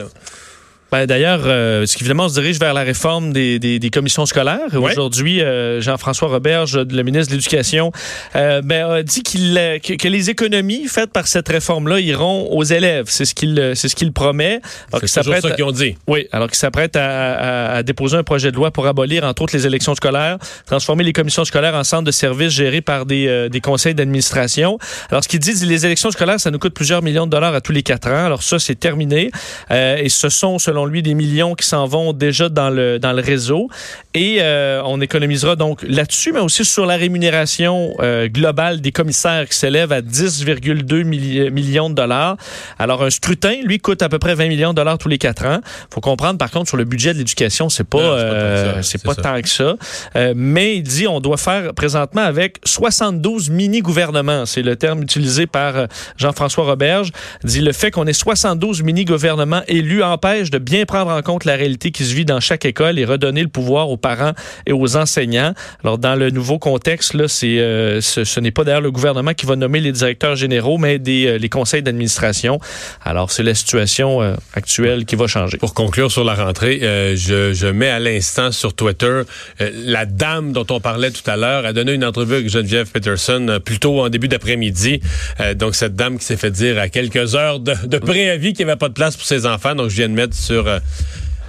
Ben, 0.93 1.07
D'ailleurs, 1.07 1.43
euh, 1.47 1.81
parce 1.81 1.95
qu'évidemment, 1.95 2.25
on 2.25 2.29
se 2.29 2.35
dirige 2.35 2.59
vers 2.59 2.75
la 2.75 2.83
réforme 2.83 3.33
des, 3.33 3.59
des, 3.59 3.79
des 3.79 3.91
commissions 3.91 4.27
scolaires. 4.27 4.59
Aujourd'hui, 4.75 5.41
euh, 5.41 5.81
Jean-François 5.81 6.29
Roberge, 6.29 6.77
le 6.77 7.03
ministre 7.03 7.31
de 7.31 7.37
l'Éducation, 7.37 7.93
euh, 8.37 8.61
ben, 8.63 8.91
a 8.91 9.03
dit 9.03 9.23
qu'il, 9.23 9.55
que, 9.83 9.95
que 9.95 10.09
les 10.09 10.31
économies 10.31 10.87
faites 10.89 11.11
par 11.13 11.27
cette 11.29 11.49
réforme-là 11.49 12.01
iront 12.01 12.49
aux 12.51 12.65
élèves. 12.65 13.07
C'est 13.09 13.25
ce 13.25 13.35
qu'il, 13.35 13.73
c'est 13.75 13.89
ce 13.89 13.95
qu'il 13.95 14.13
promet. 14.13 14.61
Alors 14.89 15.01
qu'il 15.01 15.09
C'est 15.09 15.21
toujours 15.21 15.35
s'apprête 15.37 15.43
ça 15.43 15.49
à- 15.49 15.57
qu'ils 15.57 15.65
ont 15.65 15.71
dit. 15.73 15.97
Oui, 16.09 16.27
alors 16.33 16.49
qu'il 16.49 16.59
s'apprête 16.59 16.97
à, 16.97 17.35
à- 17.35 17.77
à 17.77 17.83
déposer 17.83 18.17
un 18.17 18.25
projet 18.25 18.51
de 18.51 18.57
loi 18.57 18.71
pour 18.71 18.87
abolir, 18.87 19.25
entre 19.25 19.43
autres, 19.43 19.57
les 19.57 19.67
élections 19.67 19.95
scolaires, 19.95 20.39
transformer 20.67 21.05
les 21.05 21.13
commissions 21.13 21.45
scolaires 21.45 21.75
en 21.75 21.85
centres 21.85 22.05
de 22.05 22.11
services 22.11 22.53
gérés 22.53 22.81
par 22.81 23.07
des, 23.07 23.49
des 23.49 23.61
conseils 23.61 23.95
d'administration. 23.95 24.79
Alors, 25.11 25.23
ce 25.23 25.29
qu'il 25.29 25.39
dit, 25.41 25.53
les 25.67 25.87
élections 25.87 26.11
scolaires, 26.11 26.41
ça 26.41 26.51
nous 26.51 26.59
coûte 26.59 26.75
plusieurs 26.75 27.03
millions 27.03 27.27
de 27.27 27.31
dollars 27.31 27.55
à 27.55 27.61
tous 27.61 27.73
les 27.73 27.83
quatre 27.83 28.09
ans. 28.09 28.25
Alors, 28.27 28.43
ça, 28.43 28.59
c'est 28.59 28.75
terminé. 28.79 29.31
Et 29.71 30.09
ce 30.09 30.29
sont, 30.29 30.59
selon 30.59 30.80
selon 30.81 30.87
lui, 30.87 31.03
des 31.03 31.15
millions 31.15 31.55
qui 31.55 31.67
s'en 31.67 31.87
vont 31.87 32.13
déjà 32.13 32.49
dans 32.49 32.71
le, 32.71 32.99
dans 32.99 33.13
le 33.13 33.21
réseau. 33.23 33.69
Et 34.15 34.39
euh, 34.41 34.83
on 34.85 35.01
économisera 35.01 35.57
donc 35.57 35.83
là-dessus, 35.83 36.33
mais 36.33 36.41
aussi 36.41 36.65
sur 36.65 36.87
la 36.87 36.97
rémunération 36.97 37.95
euh, 38.01 38.29
globale 38.29 38.81
des 38.81 38.93
commissaires 38.93 39.49
qui 39.49 39.57
s'élève 39.57 39.93
à 39.93 40.01
10,2 40.01 41.05
milli- 41.05 41.51
millions 41.51 41.91
de 41.91 41.95
dollars. 41.95 42.37
Alors, 42.79 43.03
un 43.03 43.11
scrutin, 43.11 43.57
lui, 43.63 43.79
coûte 43.79 44.03
à 44.03 44.09
peu 44.09 44.19
près 44.19 44.35
20 44.35 44.49
millions 44.49 44.71
de 44.71 44.77
dollars 44.77 44.99
tous 44.99 45.09
les 45.09 45.19
quatre 45.19 45.45
ans. 45.47 45.61
faut 45.93 46.01
comprendre, 46.01 46.39
par 46.39 46.51
contre, 46.51 46.69
sur 46.69 46.77
le 46.77 46.85
budget 46.85 47.13
de 47.13 47.19
l'éducation, 47.19 47.69
c'est 47.69 47.85
pas, 47.85 47.99
c'est 48.83 49.03
pas 49.03 49.15
tant 49.15 49.41
que 49.41 49.63
euh, 49.63 49.75
ça, 50.15 50.33
mais 50.35 50.77
il 50.77 50.83
dit 50.83 51.07
on 51.07 51.21
doit 51.21 51.37
faire 51.37 51.75
présentement 51.75 52.23
avec 52.23 52.57
72 52.65 53.51
mini-gouvernements. 53.51 54.47
C'est 54.47 54.63
le 54.63 54.77
terme 54.77 55.03
utilisé 55.03 55.47
par 55.47 55.87
Jean-François 56.17 56.65
Roberge. 56.65 57.11
Il 57.45 57.51
dit 57.51 57.61
le 57.61 57.73
fait 57.73 57.91
qu'on 57.91 58.07
ait 58.07 58.13
72 58.13 58.83
mini-gouvernements 58.83 59.63
élus 59.69 60.03
empêche 60.03 60.51
de 60.51 60.59
bien 60.71 60.85
prendre 60.85 61.11
en 61.11 61.21
compte 61.23 61.45
la 61.45 61.57
réalité 61.57 61.91
qui 61.91 62.05
se 62.05 62.15
vit 62.15 62.25
dans 62.25 62.41
chaque 62.41 62.65
école 62.65 62.99
et 62.99 63.05
redonner 63.05 63.43
le 63.43 63.49
pouvoir 63.49 63.91
aux 63.91 63.97
parents 63.97 64.33
et 64.67 64.73
aux 64.73 64.97
enseignants. 64.97 65.53
Alors, 65.83 65.99
dans 65.99 66.15
le 66.15 66.31
nouveau 66.31 66.59
contexte, 66.59 67.15
là, 67.15 67.27
c'est, 67.27 67.59
euh, 67.59 68.01
ce, 68.01 68.41
n'est 68.41 68.53
pas 68.53 68.65
d'ailleurs 68.65 68.81
le 68.81 68.93
gouvernement 68.93 69.35
qui 69.35 69.47
va 69.47 69.57
nommer 69.57 69.81
les 69.81 69.93
directeurs 69.93 70.37
généraux, 70.37 70.79
mais 70.79 70.99
des, 70.99 71.27
euh, 71.27 71.39
les 71.39 71.49
conseils 71.49 71.83
d'administration. 71.83 72.61
Alors, 73.05 73.31
c'est 73.33 73.43
la 73.43 73.55
situation 73.55 74.23
euh, 74.23 74.35
actuelle 74.55 75.05
qui 75.05 75.17
va 75.17 75.27
changer. 75.27 75.59
Pour 75.59 75.75
conclure 75.75 76.11
sur 76.11 76.25
la 76.25 76.35
rentrée, 76.35 76.81
euh, 76.83 77.17
je, 77.17 77.53
je 77.53 77.67
mets 77.67 77.91
à 77.91 77.99
l'instant 77.99 78.53
sur 78.53 78.75
Twitter 78.75 79.23
euh, 79.61 79.71
la 79.85 80.07
dame 80.07 80.53
dont 80.53 80.67
on 80.71 80.81
parlait 80.81 81.11
tout 81.11 81.29
à 81.29 81.37
l'heure 81.37 81.67
a 81.67 81.73
donné 81.73 81.93
une 81.93 82.05
entrevue 82.05 82.35
avec 82.35 82.49
Geneviève 82.49 82.87
Peterson 82.91 83.47
euh, 83.49 83.59
plus 83.59 83.79
tôt 83.79 84.01
en 84.01 84.09
début 84.09 84.29
d'après-midi. 84.29 85.01
Donc 85.57 85.75
cette 85.75 85.97
dame 85.97 86.19
qui 86.19 86.25
s'est 86.25 86.37
fait 86.37 86.51
dire 86.51 86.79
à 86.79 86.89
quelques 86.89 87.35
heures 87.35 87.61
de, 87.61 87.75
de 87.87 87.99
préavis 87.99 88.53
qu'il 88.53 88.67
n'y 88.67 88.71
avait 88.71 88.79
pas 88.79 88.89
de 88.89 88.95
place 88.95 89.17
pour 89.17 89.27
ses 89.27 89.47
enfants. 89.47 89.75
Donc 89.75 89.91
je 89.91 89.97
viens 89.97 90.09
de 90.09 90.15
mettre 90.15 90.35
sur 90.35 90.60
euh, 90.67 90.81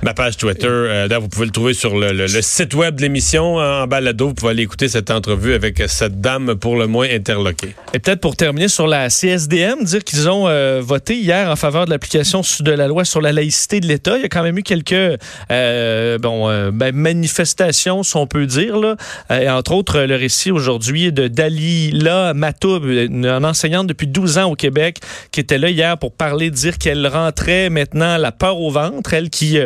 ma 0.03 0.13
page 0.13 0.37
Twitter. 0.37 0.67
Euh, 0.67 1.07
D'ailleurs, 1.07 1.21
vous 1.21 1.29
pouvez 1.29 1.45
le 1.45 1.51
trouver 1.51 1.73
sur 1.73 1.97
le, 1.97 2.27
site 2.27 2.73
web 2.73 2.95
de 2.95 3.01
l'émission 3.01 3.55
en 3.55 3.87
balado. 3.87 4.29
Vous 4.29 4.33
pouvez 4.33 4.51
aller 4.51 4.63
écouter 4.63 4.87
cette 4.87 5.11
entrevue 5.11 5.53
avec 5.53 5.83
cette 5.87 6.21
dame 6.21 6.55
pour 6.55 6.75
le 6.75 6.87
moins 6.87 7.07
interloquée. 7.09 7.75
Et 7.93 7.99
peut-être 7.99 8.21
pour 8.21 8.35
terminer 8.35 8.67
sur 8.67 8.87
la 8.87 9.09
CSDM, 9.09 9.83
dire 9.83 10.03
qu'ils 10.03 10.29
ont 10.29 10.47
euh, 10.47 10.81
voté 10.83 11.15
hier 11.15 11.49
en 11.49 11.55
faveur 11.55 11.85
de 11.85 11.91
l'application 11.91 12.41
de 12.59 12.71
la 12.71 12.87
loi 12.87 13.05
sur 13.05 13.21
la 13.21 13.31
laïcité 13.31 13.79
de 13.79 13.87
l'État. 13.87 14.17
Il 14.17 14.21
y 14.21 14.25
a 14.25 14.29
quand 14.29 14.43
même 14.43 14.57
eu 14.57 14.63
quelques 14.63 15.17
euh, 15.51 16.17
bon, 16.17 16.49
euh, 16.49 16.71
ben, 16.71 16.95
manifestations, 16.95 18.03
si 18.03 18.15
on 18.15 18.27
peut 18.27 18.45
dire. 18.45 18.77
Là. 18.77 18.95
Euh, 19.31 19.39
et 19.39 19.49
entre 19.49 19.73
autres, 19.73 19.99
le 20.01 20.15
récit 20.15 20.51
aujourd'hui 20.51 21.11
de 21.11 21.27
Dalila 21.27 22.33
Matoub, 22.33 22.85
une, 22.85 23.27
enseignante 23.27 23.87
depuis 23.87 24.07
12 24.07 24.37
ans 24.37 24.51
au 24.51 24.55
Québec, 24.55 24.99
qui 25.31 25.39
était 25.39 25.57
là 25.57 25.69
hier 25.69 25.97
pour 25.97 26.13
parler, 26.13 26.51
dire 26.51 26.77
qu'elle 26.77 27.05
rentrait 27.07 27.69
maintenant 27.69 28.17
la 28.17 28.31
peur 28.31 28.59
au 28.59 28.69
ventre, 28.69 29.13
elle 29.13 29.29
qui 29.29 29.57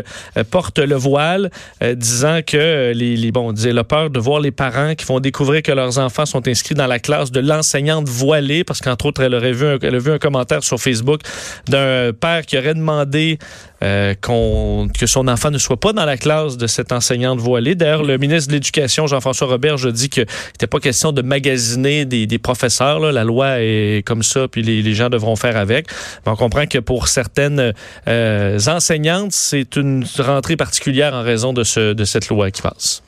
porte 0.44 0.80
le 0.80 0.96
voile, 0.96 1.50
euh, 1.82 1.96
disant 1.96 2.40
que 2.46 2.58
euh, 2.58 2.94
les, 2.94 3.32
bon, 3.32 3.52
disait, 3.52 3.70
elle 3.70 3.78
a 3.78 3.84
peur 3.84 4.10
de 4.10 4.20
voir 4.20 4.40
les 4.40 4.52
parents 4.52 4.96
qui 4.96 5.06
vont 5.06 5.20
découvrir 5.20 5.62
que 5.62 5.72
leurs 5.72 5.98
enfants 6.00 6.26
sont 6.26 6.48
inscrits 6.48 6.76
dans 6.76 6.88
la 6.88 7.00
classe 7.00 7.32
de 7.32 7.40
l'enseignante 7.40 8.08
voilée, 8.08 8.64
parce 8.64 8.82
qu'entre 8.82 9.06
autres, 9.06 9.22
elle 9.22 9.36
aurait 9.36 9.52
vu 9.52 9.66
un, 9.66 9.78
elle 9.82 9.96
a 9.96 10.00
vu 10.00 10.12
un 10.12 10.20
commentaire 10.20 10.64
sur 10.64 10.80
Facebook 10.80 11.22
d'un 11.68 12.12
père 12.14 12.46
qui 12.46 12.58
aurait 12.58 12.74
demandé 12.74 13.38
euh, 13.84 14.14
que 14.16 15.06
son 15.06 15.28
enfant 15.28 15.52
ne 15.52 15.58
soit 15.58 15.80
pas 15.80 15.94
dans 15.94 16.06
la 16.06 16.18
classe 16.18 16.58
de 16.58 16.66
cette 16.66 16.92
enseignante 16.92 17.40
voilée. 17.40 17.76
D'ailleurs, 17.76 18.04
le 18.04 18.18
ministre 18.18 18.50
de 18.50 18.54
l'Éducation, 18.54 19.06
Jean-François 19.06 19.48
Roberge, 19.48 19.86
a 19.86 19.92
dit 19.92 20.10
que 20.10 20.22
n'était 20.22 20.68
pas 20.68 20.80
question 20.80 21.12
de 21.12 21.22
magasiner 21.22 22.06
des, 22.06 22.26
des 22.26 22.38
professeurs. 22.40 23.00
là. 23.00 23.12
La 23.12 23.24
loi 23.24 23.62
est 23.62 24.06
comme 24.06 24.24
ça, 24.24 24.48
puis 24.48 24.64
les, 24.64 24.82
les 24.82 24.94
gens 24.94 25.10
devront 25.10 25.36
faire 25.36 25.58
avec. 25.58 25.88
Mais 26.26 26.32
on 26.32 26.36
comprend 26.36 26.66
que 26.66 26.80
pour 26.80 27.08
certaines 27.08 27.74
euh, 28.08 28.60
enseignantes, 28.68 29.34
c'est 29.34 29.76
une 29.76 30.06
rentrée 30.22 30.56
particulière 30.56 31.14
en 31.14 31.24
raison 31.24 31.54
de, 31.54 31.64
ce, 31.64 31.94
de 31.94 32.06
cette 32.06 32.30
loi 32.30 32.52
qui 32.52 32.62
passe. 32.62 33.02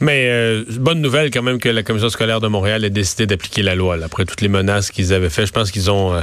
Mais 0.00 0.28
euh, 0.28 0.64
bonne 0.78 1.00
nouvelle 1.00 1.30
quand 1.30 1.42
même 1.42 1.58
que 1.58 1.68
la 1.68 1.82
commission 1.82 2.08
scolaire 2.08 2.40
de 2.40 2.46
Montréal 2.48 2.84
ait 2.84 2.90
décidé 2.90 3.26
d'appliquer 3.26 3.62
la 3.62 3.74
loi. 3.74 3.96
là. 3.96 4.06
Après 4.06 4.24
toutes 4.24 4.40
les 4.40 4.48
menaces 4.48 4.90
qu'ils 4.90 5.12
avaient 5.12 5.30
faites, 5.30 5.46
je 5.46 5.52
pense 5.52 5.70
qu'ils 5.72 5.90
ont 5.90 6.14
euh, 6.14 6.20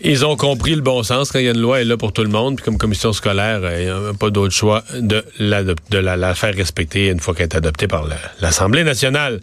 ils 0.00 0.24
ont 0.24 0.36
compris 0.36 0.74
le 0.74 0.80
bon 0.80 1.02
sens. 1.02 1.30
Quand 1.30 1.38
il 1.38 1.44
y 1.44 1.48
a 1.48 1.52
une 1.52 1.60
loi, 1.60 1.80
elle 1.80 1.86
est 1.86 1.90
là 1.90 1.96
pour 1.96 2.12
tout 2.12 2.22
le 2.22 2.28
monde. 2.28 2.56
Puis 2.56 2.64
comme 2.64 2.78
commission 2.78 3.12
scolaire, 3.12 3.60
euh, 3.62 3.78
il 3.80 3.84
n'y 3.84 4.10
a 4.10 4.14
pas 4.18 4.30
d'autre 4.30 4.52
choix 4.54 4.82
de, 4.98 5.24
la, 5.38 6.34
faire 6.34 6.54
respecter 6.54 7.08
une 7.08 7.20
fois 7.20 7.34
qu'elle 7.34 7.44
est 7.44 7.56
adoptée 7.56 7.86
par 7.86 8.06
la- 8.06 8.16
l'Assemblée 8.40 8.82
nationale. 8.84 9.40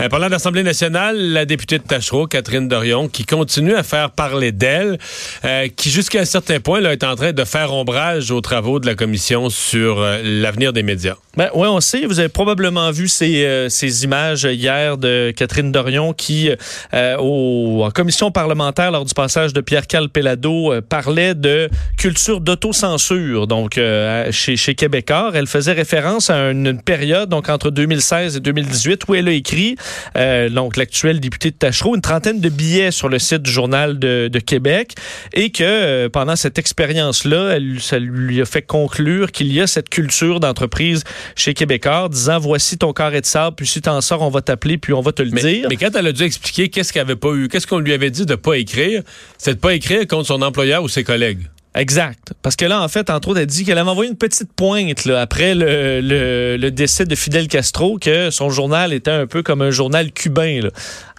Euh, 0.00 0.08
parlant 0.08 0.26
de 0.26 0.32
l'Assemblée 0.32 0.62
nationale, 0.64 1.16
la 1.16 1.44
députée 1.44 1.78
de 1.78 1.84
Tachereau, 1.84 2.26
Catherine 2.26 2.66
Dorion, 2.68 3.08
qui 3.08 3.24
continue 3.24 3.74
à 3.74 3.82
faire 3.82 4.10
parler 4.10 4.50
d'elle, 4.52 4.98
euh, 5.44 5.68
qui 5.76 5.90
jusqu'à 5.90 6.20
un 6.20 6.24
certain 6.24 6.58
point 6.60 6.80
là, 6.80 6.92
est 6.92 7.04
en 7.04 7.14
train 7.14 7.32
de 7.32 7.44
faire 7.44 7.72
ombrage 7.72 8.30
aux 8.30 8.40
travaux 8.40 8.80
de 8.80 8.86
la 8.86 8.94
commission 8.94 9.50
sur 9.50 10.00
l'avenir 10.00 10.72
des 10.72 10.82
médias. 10.82 11.14
Ben, 11.36 11.50
oui, 11.54 11.66
on 11.68 11.80
sait. 11.80 12.06
Vous 12.06 12.20
avez 12.20 12.28
probablement 12.28 12.90
vu 12.92 13.03
ces, 13.08 13.44
euh, 13.44 13.68
ces 13.68 14.04
images 14.04 14.44
hier 14.44 14.98
de 14.98 15.32
Catherine 15.36 15.72
Dorion 15.72 16.12
qui, 16.12 16.50
euh, 16.92 17.16
au, 17.18 17.84
en 17.84 17.90
commission 17.90 18.30
parlementaire, 18.30 18.90
lors 18.90 19.04
du 19.04 19.14
passage 19.14 19.52
de 19.52 19.60
Pierre-Carl 19.60 20.08
Pellado, 20.08 20.72
euh, 20.72 20.80
parlait 20.80 21.34
de 21.34 21.68
culture 21.98 22.40
d'autocensure, 22.40 23.46
donc 23.46 23.78
euh, 23.78 24.30
chez, 24.30 24.56
chez 24.56 24.74
Québécois. 24.74 25.32
Elle 25.34 25.46
faisait 25.46 25.72
référence 25.72 26.30
à 26.30 26.50
une, 26.50 26.80
période, 26.80 27.28
donc 27.28 27.48
entre 27.48 27.70
2016 27.70 28.36
et 28.36 28.40
2018, 28.40 29.02
où 29.08 29.14
elle 29.14 29.28
a 29.28 29.32
écrit, 29.32 29.76
euh, 30.16 30.48
donc 30.48 30.76
l'actuel 30.76 31.20
député 31.20 31.50
de 31.50 31.56
Tachereau, 31.56 31.94
une 31.94 32.00
trentaine 32.00 32.40
de 32.40 32.48
billets 32.48 32.90
sur 32.90 33.08
le 33.08 33.18
site 33.18 33.42
du 33.42 33.50
Journal 33.50 33.98
de, 33.98 34.28
de 34.30 34.38
Québec 34.38 34.94
et 35.32 35.50
que 35.50 35.62
euh, 35.64 36.08
pendant 36.08 36.36
cette 36.36 36.58
expérience-là, 36.58 37.58
ça 37.78 37.98
lui 37.98 38.40
a 38.40 38.44
fait 38.44 38.62
conclure 38.62 39.32
qu'il 39.32 39.52
y 39.52 39.60
a 39.60 39.66
cette 39.66 39.88
culture 39.88 40.40
d'entreprise 40.40 41.04
chez 41.36 41.54
Québécois, 41.54 42.08
disant 42.10 42.38
voici 42.38 42.78
ton 42.78 42.92
carré 42.94 43.20
de 43.20 43.26
sable, 43.26 43.56
puis 43.56 43.66
si 43.66 43.82
t'en 43.82 44.00
sors, 44.00 44.22
on 44.22 44.30
va 44.30 44.40
t'appeler, 44.40 44.78
puis 44.78 44.94
on 44.94 45.02
va 45.02 45.12
te 45.12 45.20
le 45.22 45.30
Mais, 45.32 45.42
dire. 45.42 45.66
mais 45.68 45.76
quand 45.76 45.90
elle 45.94 46.06
a 46.06 46.12
dû 46.12 46.22
expliquer 46.22 46.70
qu'est-ce 46.70 46.92
qu'elle 46.92 47.02
avait 47.02 47.16
pas 47.16 47.32
eu, 47.34 47.48
qu'est-ce 47.48 47.66
qu'on 47.66 47.80
lui 47.80 47.92
avait 47.92 48.10
dit 48.10 48.24
de 48.24 48.34
pas 48.34 48.54
écrire, 48.56 49.02
c'est 49.36 49.54
de 49.56 49.60
pas 49.60 49.74
écrire 49.74 50.06
contre 50.06 50.28
son 50.28 50.40
employeur 50.40 50.82
ou 50.82 50.88
ses 50.88 51.04
collègues. 51.04 51.40
Exact. 51.76 52.34
Parce 52.40 52.54
que 52.54 52.64
là, 52.64 52.80
en 52.82 52.86
fait, 52.88 53.10
entre 53.10 53.28
autres, 53.30 53.40
elle 53.40 53.46
dit 53.46 53.64
qu'elle 53.64 53.78
avait 53.78 53.90
envoyé 53.90 54.08
une 54.08 54.16
petite 54.16 54.52
pointe 54.52 55.04
là, 55.06 55.20
après 55.20 55.56
le, 55.56 56.00
le, 56.00 56.56
le 56.56 56.70
décès 56.70 57.04
de 57.04 57.16
Fidel 57.16 57.48
Castro, 57.48 57.98
que 57.98 58.30
son 58.30 58.48
journal 58.48 58.92
était 58.92 59.10
un 59.10 59.26
peu 59.26 59.42
comme 59.42 59.60
un 59.60 59.72
journal 59.72 60.12
cubain. 60.12 60.60
Là. 60.62 60.70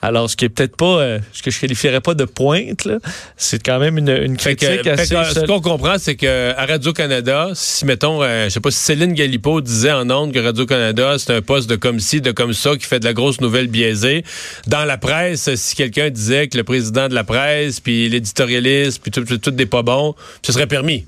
Alors, 0.01 0.29
ce 0.29 0.35
qui 0.35 0.45
est 0.45 0.49
peut-être 0.49 0.75
pas, 0.75 0.99
euh, 0.99 1.19
ce 1.31 1.41
que 1.41 1.49
je 1.49 1.59
qualifierais 1.59 2.01
pas 2.01 2.13
de 2.13 2.25
pointe, 2.25 2.87
c'est 3.37 3.63
quand 3.63 3.79
même 3.79 3.97
une, 3.97 4.09
une 4.09 4.39
Fait 4.39 4.55
critique 4.55 4.83
fait 4.83 4.89
assez... 4.89 5.15
que, 5.15 5.23
ce 5.41 5.45
qu'on 5.45 5.61
comprend, 5.61 5.97
c'est 5.97 6.15
que 6.15 6.51
à 6.51 6.65
Radio-Canada, 6.65 7.49
si, 7.53 7.85
mettons, 7.85 8.21
euh, 8.21 8.45
je 8.45 8.49
sais 8.49 8.59
pas 8.59 8.71
si 8.71 8.79
Céline 8.79 9.13
Galipo 9.13 9.61
disait 9.61 9.91
en 9.91 10.09
ondes 10.11 10.31
que 10.31 10.39
Radio-Canada, 10.39 11.15
c'est 11.17 11.33
un 11.33 11.41
poste 11.41 11.69
de 11.69 11.75
comme 11.75 11.99
ci, 11.99 12.21
de 12.21 12.31
comme 12.31 12.53
ça, 12.53 12.75
qui 12.75 12.85
fait 12.85 12.99
de 12.99 13.05
la 13.05 13.13
grosse 13.13 13.41
nouvelle 13.41 13.67
biaisée. 13.67 14.23
Dans 14.67 14.85
la 14.85 14.97
presse, 14.97 15.53
si 15.55 15.75
quelqu'un 15.75 16.09
disait 16.09 16.49
que 16.49 16.57
le 16.57 16.63
président 16.63 17.07
de 17.07 17.15
la 17.15 17.23
presse, 17.23 17.79
puis 17.79 18.09
l'éditorialiste, 18.09 19.01
puis 19.01 19.11
tout, 19.11 19.23
tout, 19.23 19.37
tout 19.37 19.51
des 19.51 19.65
pas 19.65 19.81
bons, 19.81 20.13
ce 20.43 20.51
serait 20.51 20.67
permis. 20.67 21.05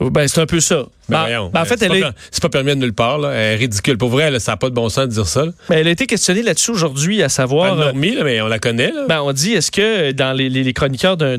Ben, 0.00 0.26
c'est 0.26 0.40
un 0.40 0.46
peu 0.46 0.60
ça. 0.60 0.86
Ben, 1.10 1.24
Ben, 1.24 1.50
ben, 1.52 1.58
en 1.60 1.62
euh, 1.62 1.64
fait, 1.66 1.76
c'est 1.78 1.84
elle 1.86 1.90
pas, 1.90 1.96
est... 1.96 2.00
per- 2.02 2.16
c'est 2.30 2.42
pas 2.42 2.48
permis 2.48 2.70
de 2.70 2.76
nulle 2.76 2.92
part, 2.94 3.18
là. 3.18 3.30
Elle 3.32 3.54
est 3.54 3.56
ridicule. 3.56 3.98
Pour 3.98 4.10
vrai, 4.10 4.30
là, 4.30 4.38
ça 4.40 4.52
n'a 4.52 4.56
pas 4.56 4.68
de 4.70 4.74
bon 4.74 4.88
sens 4.88 5.06
de 5.06 5.12
dire 5.12 5.26
ça. 5.26 5.44
là. 5.44 5.52
Ben, 5.68 5.78
elle 5.78 5.88
a 5.88 5.90
été 5.90 6.06
questionnée 6.06 6.42
là-dessus 6.42 6.70
aujourd'hui, 6.70 7.22
à 7.22 7.28
savoir... 7.28 7.74
Pas 7.76 7.82
euh, 7.82 7.84
normie, 7.86 8.14
là, 8.14 8.24
mais 8.24 8.40
on 8.40 8.46
la 8.48 8.58
connaît, 8.58 8.92
là. 8.92 9.04
Ben, 9.08 9.20
on 9.22 9.32
dit, 9.32 9.52
est-ce 9.52 9.70
que 9.70 10.12
dans 10.12 10.32
les, 10.32 10.48
les- 10.48 10.64
les 10.64 10.72
chroniqueurs 10.72 11.16
de 11.16 11.36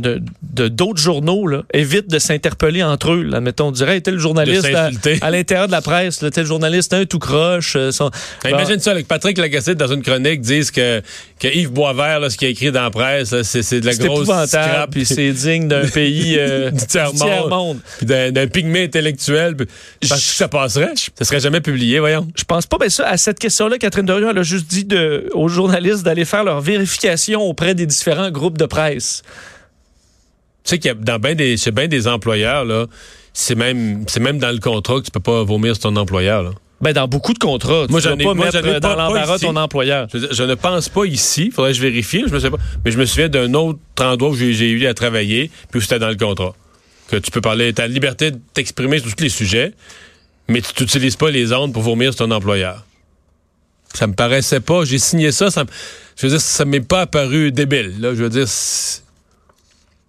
de 0.53 0.67
d'autres 0.67 0.99
journaux 0.99 1.47
là, 1.47 1.63
évitent 1.73 2.09
de 2.09 2.19
s'interpeller 2.19 2.83
entre 2.83 3.11
eux? 3.13 3.21
Là, 3.23 3.39
mettons, 3.39 3.67
on 3.67 3.71
dirait, 3.71 4.01
tel 4.01 4.17
journaliste 4.19 4.67
à, 5.21 5.31
l'intérieur 5.31 5.67
de 5.67 5.71
la 5.71 5.81
presse, 5.81 6.23
tel 6.33 6.45
journaliste, 6.45 6.93
un 6.93 7.05
tout 7.05 7.19
croche. 7.19 7.75
euh, 7.77 7.91
son- 7.91 8.11
Imagine 8.47 8.79
ça, 8.79 8.91
avec 8.91 9.07
Patrick 9.07 9.37
Lagacé, 9.37 9.75
dans 9.75 9.87
une 9.87 10.01
chronique, 10.01 10.41
disent 10.41 10.69
que, 10.71 11.01
que 11.39 11.47
Yves 11.47 11.71
Boisvert, 11.71 12.29
ce 12.29 12.37
qu'il 12.37 12.47
a 12.47 12.51
écrit 12.51 12.71
dans 12.71 12.81
la 12.83 12.89
presse, 12.89 13.33
c'est, 13.43 13.61
c'est 13.63 13.79
de 13.79 13.85
la 13.85 13.93
C'est 13.93 14.05
grosse 14.05 14.27
scrap, 14.47 14.91
puis 14.91 15.05
c'est 15.05 15.31
digne 15.31 15.67
d'un 15.67 15.87
pays 15.93 16.35
euh, 16.37 16.69
du 16.71 16.85
tiers-monde, 16.85 17.79
d'un, 18.01 18.31
d'un 18.31 18.47
pygmée 18.47 18.83
intellectuel. 18.83 19.55
Parce 20.07 20.21
que 20.21 20.33
ça 20.33 20.47
passerait. 20.47 20.93
Ça 21.17 21.25
serait 21.25 21.39
jamais 21.39 21.61
publié, 21.61 21.99
voyons. 21.99 22.27
Je 22.35 22.43
pense 22.43 22.65
pas, 22.65 22.77
ben 22.77 22.89
ça, 22.89 23.07
à 23.07 23.17
cette 23.17 23.39
question-là, 23.39 23.77
Catherine 23.77 24.05
Dorion, 24.05 24.29
elle 24.29 24.37
a 24.37 24.43
juste 24.43 24.67
dit 24.67 24.85
de, 24.85 25.29
aux 25.33 25.47
journalistes 25.47 26.03
d'aller 26.03 26.25
faire 26.25 26.43
leur 26.43 26.61
vérification 26.61 27.41
auprès 27.41 27.75
des 27.75 27.85
différents 27.85 28.31
groupes 28.31 28.57
de 28.57 28.65
presse. 28.65 29.23
Tu 30.63 30.69
sais 30.69 30.79
qu'il 30.79 30.89
y 30.89 30.91
a 30.91 30.95
dans 30.95 31.19
ben 31.19 31.35
des, 31.35 31.57
chez 31.57 31.71
bien 31.71 31.87
des 31.87 32.07
employeurs, 32.07 32.65
là, 32.65 32.85
c'est 33.33 33.55
même, 33.55 34.05
c'est 34.07 34.19
même 34.19 34.37
dans 34.37 34.51
le 34.51 34.59
contrat 34.59 34.99
que 34.99 35.05
tu 35.05 35.11
peux 35.11 35.19
pas 35.19 35.43
vomir 35.43 35.75
sur 35.75 35.83
ton 35.83 35.95
employeur, 35.95 36.43
là. 36.43 36.51
Ben, 36.81 36.93
dans 36.93 37.07
beaucoup 37.07 37.33
de 37.33 37.39
contrats, 37.39 37.85
tu 37.85 37.91
Moi, 37.91 37.99
j'en 37.99 38.17
ai- 38.17 38.23
pas 38.23 38.33
moi, 38.33 38.45
mettre 38.45 38.65
ai 38.65 38.79
dans 38.79 38.95
l'embarras 38.95 39.37
ton 39.37 39.55
employeur. 39.55 40.07
Je, 40.11 40.43
ne 40.43 40.55
pense 40.55 40.89
pas 40.89 41.05
ici, 41.05 41.51
faudrait 41.51 41.71
que 41.71 41.77
je 41.77 41.81
vérifie, 41.81 42.23
je 42.27 42.33
me 42.33 42.39
sais 42.39 42.49
pas, 42.49 42.57
mais 42.83 42.91
je 42.91 42.97
me 42.97 43.05
souviens 43.05 43.29
d'un 43.29 43.53
autre 43.53 43.79
endroit 43.99 44.29
où 44.29 44.35
j'ai, 44.35 44.53
j'ai 44.53 44.71
eu 44.71 44.85
à 44.87 44.93
travailler, 44.95 45.51
puis 45.69 45.77
où 45.77 45.81
c'était 45.81 45.99
dans 45.99 46.09
le 46.09 46.15
contrat. 46.15 46.53
Que 47.11 47.17
tu 47.17 47.29
peux 47.29 47.41
parler, 47.41 47.73
tu 47.73 47.81
as 47.81 47.87
la 47.87 47.93
liberté 47.93 48.31
de 48.31 48.39
t'exprimer 48.53 48.97
sur 48.99 49.13
tous 49.13 49.21
les 49.23 49.29
sujets, 49.29 49.73
mais 50.47 50.61
tu 50.61 50.81
n'utilises 50.81 51.17
pas 51.17 51.29
les 51.29 51.51
ondes 51.53 51.73
pour 51.73 51.81
vomir 51.83 52.13
sur 52.13 52.25
ton 52.25 52.31
employeur. 52.31 52.85
Ça 53.93 54.07
me 54.07 54.13
paraissait 54.13 54.61
pas, 54.61 54.85
j'ai 54.85 54.97
signé 54.97 55.31
ça, 55.33 55.51
ça 55.51 55.65
me- 55.65 55.69
je 56.15 56.25
veux 56.25 56.31
dire, 56.31 56.39
ça 56.41 56.63
m'est 56.63 56.79
pas 56.79 57.01
apparu 57.01 57.51
débile, 57.51 57.99
là, 57.99 58.15
je 58.15 58.23
veux 58.23 58.29
dire, 58.29 58.47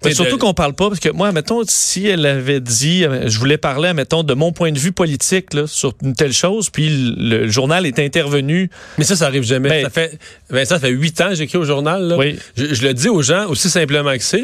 Mais 0.04 0.14
surtout 0.14 0.36
de- 0.36 0.40
qu'on 0.40 0.54
parle 0.54 0.74
pas, 0.74 0.88
parce 0.88 1.00
que 1.00 1.08
moi, 1.10 1.30
mettons, 1.32 1.62
si 1.66 2.06
elle 2.06 2.24
avait 2.26 2.60
dit, 2.60 3.04
je 3.26 3.38
voulais 3.38 3.58
parler, 3.58 3.92
mettons, 3.92 4.22
de 4.24 4.34
mon 4.34 4.52
point 4.52 4.72
de 4.72 4.78
vue 4.78 4.92
politique 4.92 5.54
là, 5.54 5.66
sur 5.66 5.94
une 6.02 6.14
telle 6.14 6.32
chose, 6.32 6.70
puis 6.70 6.88
le, 6.88 7.38
le 7.42 7.48
journal 7.48 7.86
est 7.86 7.98
intervenu. 7.98 8.68
Mais 8.98 9.04
ça, 9.04 9.14
ça 9.16 9.26
arrive 9.26 9.42
jamais. 9.44 9.68
Ben- 9.68 9.82
ça 9.84 9.90
fait, 9.90 10.18
ben, 10.50 10.64
ça 10.64 10.78
fait 10.80 10.90
huit 10.90 11.20
ans 11.20 11.28
que 11.30 11.34
j'écris 11.36 11.58
au 11.58 11.64
journal. 11.64 12.02
Là. 12.02 12.16
Oui. 12.16 12.38
Je, 12.56 12.74
je 12.74 12.82
le 12.82 12.94
dis 12.94 13.08
aux 13.08 13.22
gens 13.22 13.48
aussi 13.48 13.70
simplement 13.70 14.12
que 14.12 14.22
c'est. 14.22 14.42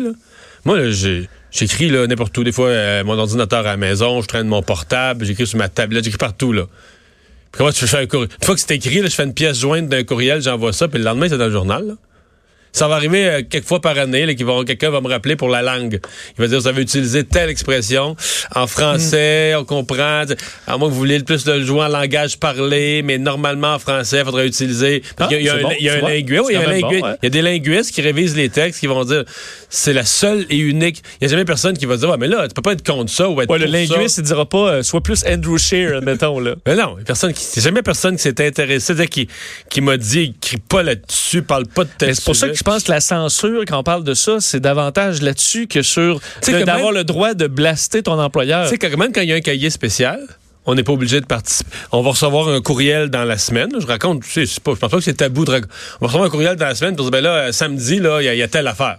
Moi, 0.65 0.79
là, 0.81 0.91
j'ai- 0.91 1.29
j'écris 1.51 1.89
là, 1.89 2.07
n'importe 2.07 2.37
où. 2.39 2.45
Des 2.45 2.53
fois, 2.53 2.69
euh, 2.69 3.05
mon 3.05 3.19
ordinateur 3.19 3.61
à 3.61 3.71
la 3.71 3.77
maison, 3.77 4.21
je 4.23 4.27
traîne 4.27 4.49
mon 4.49 4.63
portable, 4.63 5.25
j'écris 5.25 5.47
sur 5.47 5.59
ma 5.59 5.69
tablette, 5.69 6.05
j'écris 6.05 6.19
partout. 6.19 6.53
Là. 6.53 6.65
Puis 7.53 7.59
comment 7.59 7.73
tu 7.73 7.87
fais 7.87 7.99
un 7.99 8.07
courriel? 8.07 8.31
Une 8.41 8.47
fois 8.47 8.55
que 8.55 8.61
c'est 8.61 8.75
écrit, 8.75 9.01
là, 9.01 9.09
je 9.09 9.15
fais 9.15 9.25
une 9.25 9.35
pièce 9.35 9.59
jointe 9.59 9.89
d'un 9.89 10.05
courriel, 10.05 10.43
j'envoie 10.43 10.73
ça, 10.73 10.89
puis 10.89 10.99
le 10.99 11.05
lendemain, 11.05 11.29
c'est 11.29 11.39
dans 11.39 11.47
le 11.47 11.53
journal. 11.53 11.87
là. 11.87 11.95
Ça 12.73 12.87
va 12.89 12.97
arriver 12.97 13.27
euh, 13.29 13.43
quelques 13.49 13.67
fois 13.67 13.81
par 13.81 13.99
année, 13.99 14.27
là, 14.27 14.35
quelqu'un 14.65 14.91
va 14.91 15.01
me 15.01 15.09
rappeler 15.09 15.37
pour 15.37 15.49
la 15.49 15.63
langue. 15.63 16.01
Il 16.37 16.41
va 16.43 16.49
dire, 16.49 16.59
vous 16.61 16.69
avez 16.69 16.83
utilisé 16.83 17.25
telle 17.25 17.49
expression. 17.51 18.15
En 18.55 18.67
français, 18.67 19.55
on 19.57 19.65
comprend. 19.65 20.25
À 20.67 20.77
moins 20.77 20.89
que 20.89 20.93
vous 20.93 20.99
vouliez 20.99 21.19
le 21.19 21.25
plus 21.25 21.47
le 21.47 21.63
jouer 21.65 21.83
en 21.83 21.89
langage 21.89 22.39
parlé, 22.39 23.03
mais 23.03 23.19
normalement, 23.19 23.75
en 23.75 23.79
français, 23.79 24.19
il 24.21 24.25
faudrait 24.25 24.47
utiliser... 24.47 25.03
Ah, 25.19 25.29
il 25.31 25.43
y 25.43 25.49
a, 25.49 25.55
a 25.55 25.57
un, 25.57 25.61
il 25.79 25.85
y 25.85 25.89
a 25.89 26.01
linguiste, 26.01 26.45
il 26.51 26.55
y 26.55 26.57
a 26.57 26.67
linguiste. 26.67 27.05
a 27.23 27.29
des 27.29 27.43
linguistes 27.43 27.93
qui 27.95 28.01
révisent 28.03 28.37
les 28.37 28.49
textes, 28.49 28.81
qui 28.81 28.87
vont 28.87 29.05
dire, 29.05 29.25
c'est 29.69 29.93
la 29.93 30.05
seule 30.05 30.47
et 30.51 30.57
unique... 30.57 31.03
Il 31.21 31.27
n'y 31.27 31.27
a 31.27 31.31
jamais 31.31 31.45
personne 31.45 31.77
qui 31.77 31.87
va 31.87 31.97
dire, 31.97 32.09
ouais, 32.11 32.17
mais 32.19 32.29
là, 32.29 32.47
tu 32.49 32.55
peux 32.55 32.63
pas 32.63 32.73
être 32.73 32.87
contre 32.87 33.11
ça 33.11 33.29
ou 33.29 33.41
être 33.41 33.51
Ouais, 33.51 33.59
le 33.59 33.65
pour 33.67 33.73
ça. 33.75 33.95
linguiste, 33.97 34.19
il 34.19 34.25
dira 34.25 34.47
pas, 34.47 34.59
euh, 34.73 34.83
soit 34.83 35.03
plus 35.03 35.25
Andrew 35.27 35.59
Scheer, 35.59 36.01
mettons, 36.03 36.39
là. 36.41 36.55
Mais 36.67 36.77
non, 36.77 36.97
personne 37.05 37.33
qui, 37.33 37.43
c'est 37.43 37.61
jamais 37.61 37.83
personne 37.83 38.17
qui 38.17 38.23
s'est 38.23 38.45
intéressé, 38.47 38.79
c'est-à-dire 38.87 39.09
qui, 39.09 39.29
qui 39.71 39.81
m'a 39.81 39.97
dit, 39.97 40.35
écris 40.37 40.59
pas 40.59 40.83
là-dessus, 40.83 41.43
parle 41.43 41.67
pas 41.67 41.85
de 41.85 41.91
tel 41.97 42.09
Mais 42.09 42.15
c'est 42.15 42.25
pour 42.25 42.37
ça 42.37 42.47
sujet. 42.47 42.53
que 42.53 42.58
je 42.59 42.63
pense 42.65 42.83
que 42.85 42.91
la 42.91 43.01
censure, 43.01 43.65
quand 43.67 43.79
on 43.79 43.83
parle 43.83 44.05
de 44.05 44.15
ça, 44.15 44.37
c'est 44.41 44.61
davantage 44.61 45.23
là-dessus 45.23 45.67
que 45.69 45.83
sur 45.83 46.21
d'avoir 46.65 46.87
même- 46.93 46.95
le 46.97 47.05
droit 47.05 47.35
de 47.35 47.47
blaster 47.47 48.03
ton 48.03 48.19
employeur. 48.21 48.65
Tu 48.65 48.71
sais, 48.71 48.79
que 48.79 48.97
même 48.97 49.13
quand 49.13 49.21
il 49.21 49.29
y 49.29 49.33
a 49.33 49.37
un 49.37 49.41
cahier 49.41 49.71
spécial, 49.71 50.21
on 50.67 50.75
n'est 50.75 50.83
pas 50.83 50.93
obligé 50.93 51.21
de 51.21 51.27
participer. 51.27 51.71
On 51.93 52.03
va 52.03 52.11
recevoir 52.11 52.49
un 52.49 52.61
courriel 52.61 53.09
dans 53.11 53.25
la 53.25 53.39
semaine. 53.39 53.71
Je 53.79 53.87
raconte, 53.87 54.23
tu 54.25 54.31
sais, 54.31 54.47
c'est 54.47 54.61
pas, 54.63 54.73
je 54.75 54.79
pense 54.79 54.91
pas 54.91 54.97
que 54.99 55.03
c'est 55.03 55.15
tabou 55.15 55.45
de 55.45 55.53
On 55.53 55.57
va 55.57 56.07
recevoir 56.09 56.25
un 56.25 56.31
courriel 56.31 56.57
dans 56.57 56.67
la 56.67 56.75
semaine 56.75 56.95
pour 56.97 57.05
dire, 57.07 57.13
ben 57.13 57.23
là, 57.25 57.35
euh, 57.35 57.53
samedi, 57.53 58.01
là, 58.01 58.21
il 58.21 58.35
y, 58.35 58.39
y 58.39 58.43
a 58.43 58.49
telle 58.49 58.67
affaire. 58.67 58.99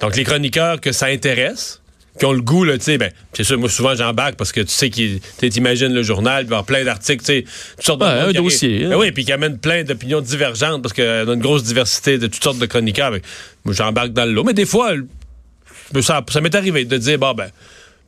Donc, 0.00 0.16
les 0.16 0.24
chroniqueurs 0.24 0.80
que 0.80 0.92
ça 0.92 1.06
intéresse, 1.06 1.80
qui 2.18 2.24
ont 2.24 2.32
le 2.32 2.40
goût, 2.40 2.64
là, 2.64 2.78
tu 2.78 2.84
sais, 2.84 2.98
ben, 2.98 3.10
c'est 3.32 3.44
sûr, 3.44 3.58
moi, 3.58 3.68
souvent, 3.68 3.94
j'embarque 3.94 4.36
parce 4.36 4.52
que 4.52 4.60
tu 4.60 4.72
sais 4.72 4.90
qu'il, 4.90 5.20
tu 5.38 5.46
imagines 5.48 5.92
le 5.92 6.02
journal, 6.02 6.44
il 6.44 6.48
va 6.48 6.56
y 6.56 6.58
avoir 6.58 6.64
plein 6.64 6.84
d'articles, 6.84 7.24
tu 7.24 7.32
sais, 7.32 7.44
toutes 7.76 7.84
sortes 7.84 8.00
de 8.00 8.04
Ouais, 8.06 8.10
un 8.10 8.32
dossier, 8.32 8.84
hein. 8.84 8.90
Ben 8.90 8.96
oui, 8.96 9.12
puis 9.12 9.24
qui 9.24 9.32
amène 9.32 9.58
plein 9.58 9.84
d'opinions 9.84 10.20
divergentes 10.20 10.82
parce 10.82 10.92
qu'on 10.94 11.02
a 11.02 11.32
une 11.32 11.40
grosse 11.40 11.62
diversité 11.64 12.18
de 12.18 12.26
toutes 12.26 12.42
sortes 12.42 12.58
de 12.58 12.66
chroniqueurs. 12.66 13.12
Moi, 13.64 13.74
j'embarque 13.74 14.12
dans 14.12 14.24
le 14.24 14.32
lot. 14.32 14.44
Mais 14.44 14.54
des 14.54 14.66
fois, 14.66 14.92
ça, 16.00 16.24
ça 16.28 16.40
m'est 16.40 16.54
arrivé 16.54 16.84
de 16.84 16.96
dire, 16.96 17.18
bon, 17.18 17.34
ben, 17.34 17.50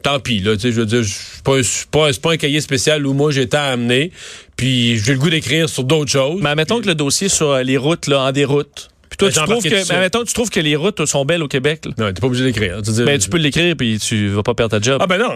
tant 0.02 0.20
pis, 0.20 0.40
là, 0.40 0.54
tu 0.56 0.62
sais, 0.62 0.72
je 0.72 0.80
veux 0.80 0.86
dire, 0.86 1.04
c'est 1.04 1.42
pas, 1.42 1.58
un- 1.58 1.62
pas, 1.90 2.10
pas 2.22 2.36
cahier 2.36 2.60
spécial 2.60 3.06
où 3.06 3.12
moi 3.12 3.30
j'étais 3.32 3.56
à 3.56 3.64
amener, 3.66 4.12
puis 4.56 4.98
j'ai 4.98 5.12
le 5.12 5.18
goût 5.18 5.30
d'écrire 5.30 5.68
sur 5.68 5.84
d'autres 5.84 6.10
choses. 6.10 6.40
Mais 6.42 6.50
admettons 6.50 6.80
que 6.80 6.86
le 6.86 6.94
dossier 6.94 7.28
sur 7.28 7.50
euh, 7.50 7.62
les 7.62 7.76
routes, 7.76 8.06
là, 8.06 8.20
en 8.22 8.32
déroute. 8.32 8.88
Puis 9.10 9.16
toi, 9.16 9.28
Ben, 9.28 9.34
tu 9.34 9.40
trouves 9.50 9.62
que, 9.62 9.68
que 9.68 10.24
tu 10.26 10.32
trouves 10.34 10.50
que 10.50 10.60
les 10.60 10.76
routes 10.76 11.04
sont 11.06 11.24
belles 11.24 11.42
au 11.42 11.48
Québec. 11.48 11.84
là. 11.86 11.92
Non, 11.98 12.12
t'es 12.12 12.20
pas 12.20 12.26
obligé 12.26 12.44
d'écrire. 12.44 12.82
Tu, 12.82 12.90
dis- 12.92 13.04
Ben, 13.04 13.18
tu 13.18 13.28
peux 13.28 13.38
l'écrire 13.38 13.74
puis 13.76 13.98
tu 13.98 14.28
vas 14.28 14.42
pas 14.42 14.54
perdre 14.54 14.78
ta 14.78 14.82
job. 14.84 14.98
Ah, 15.02 15.06
ben 15.06 15.18
non, 15.18 15.32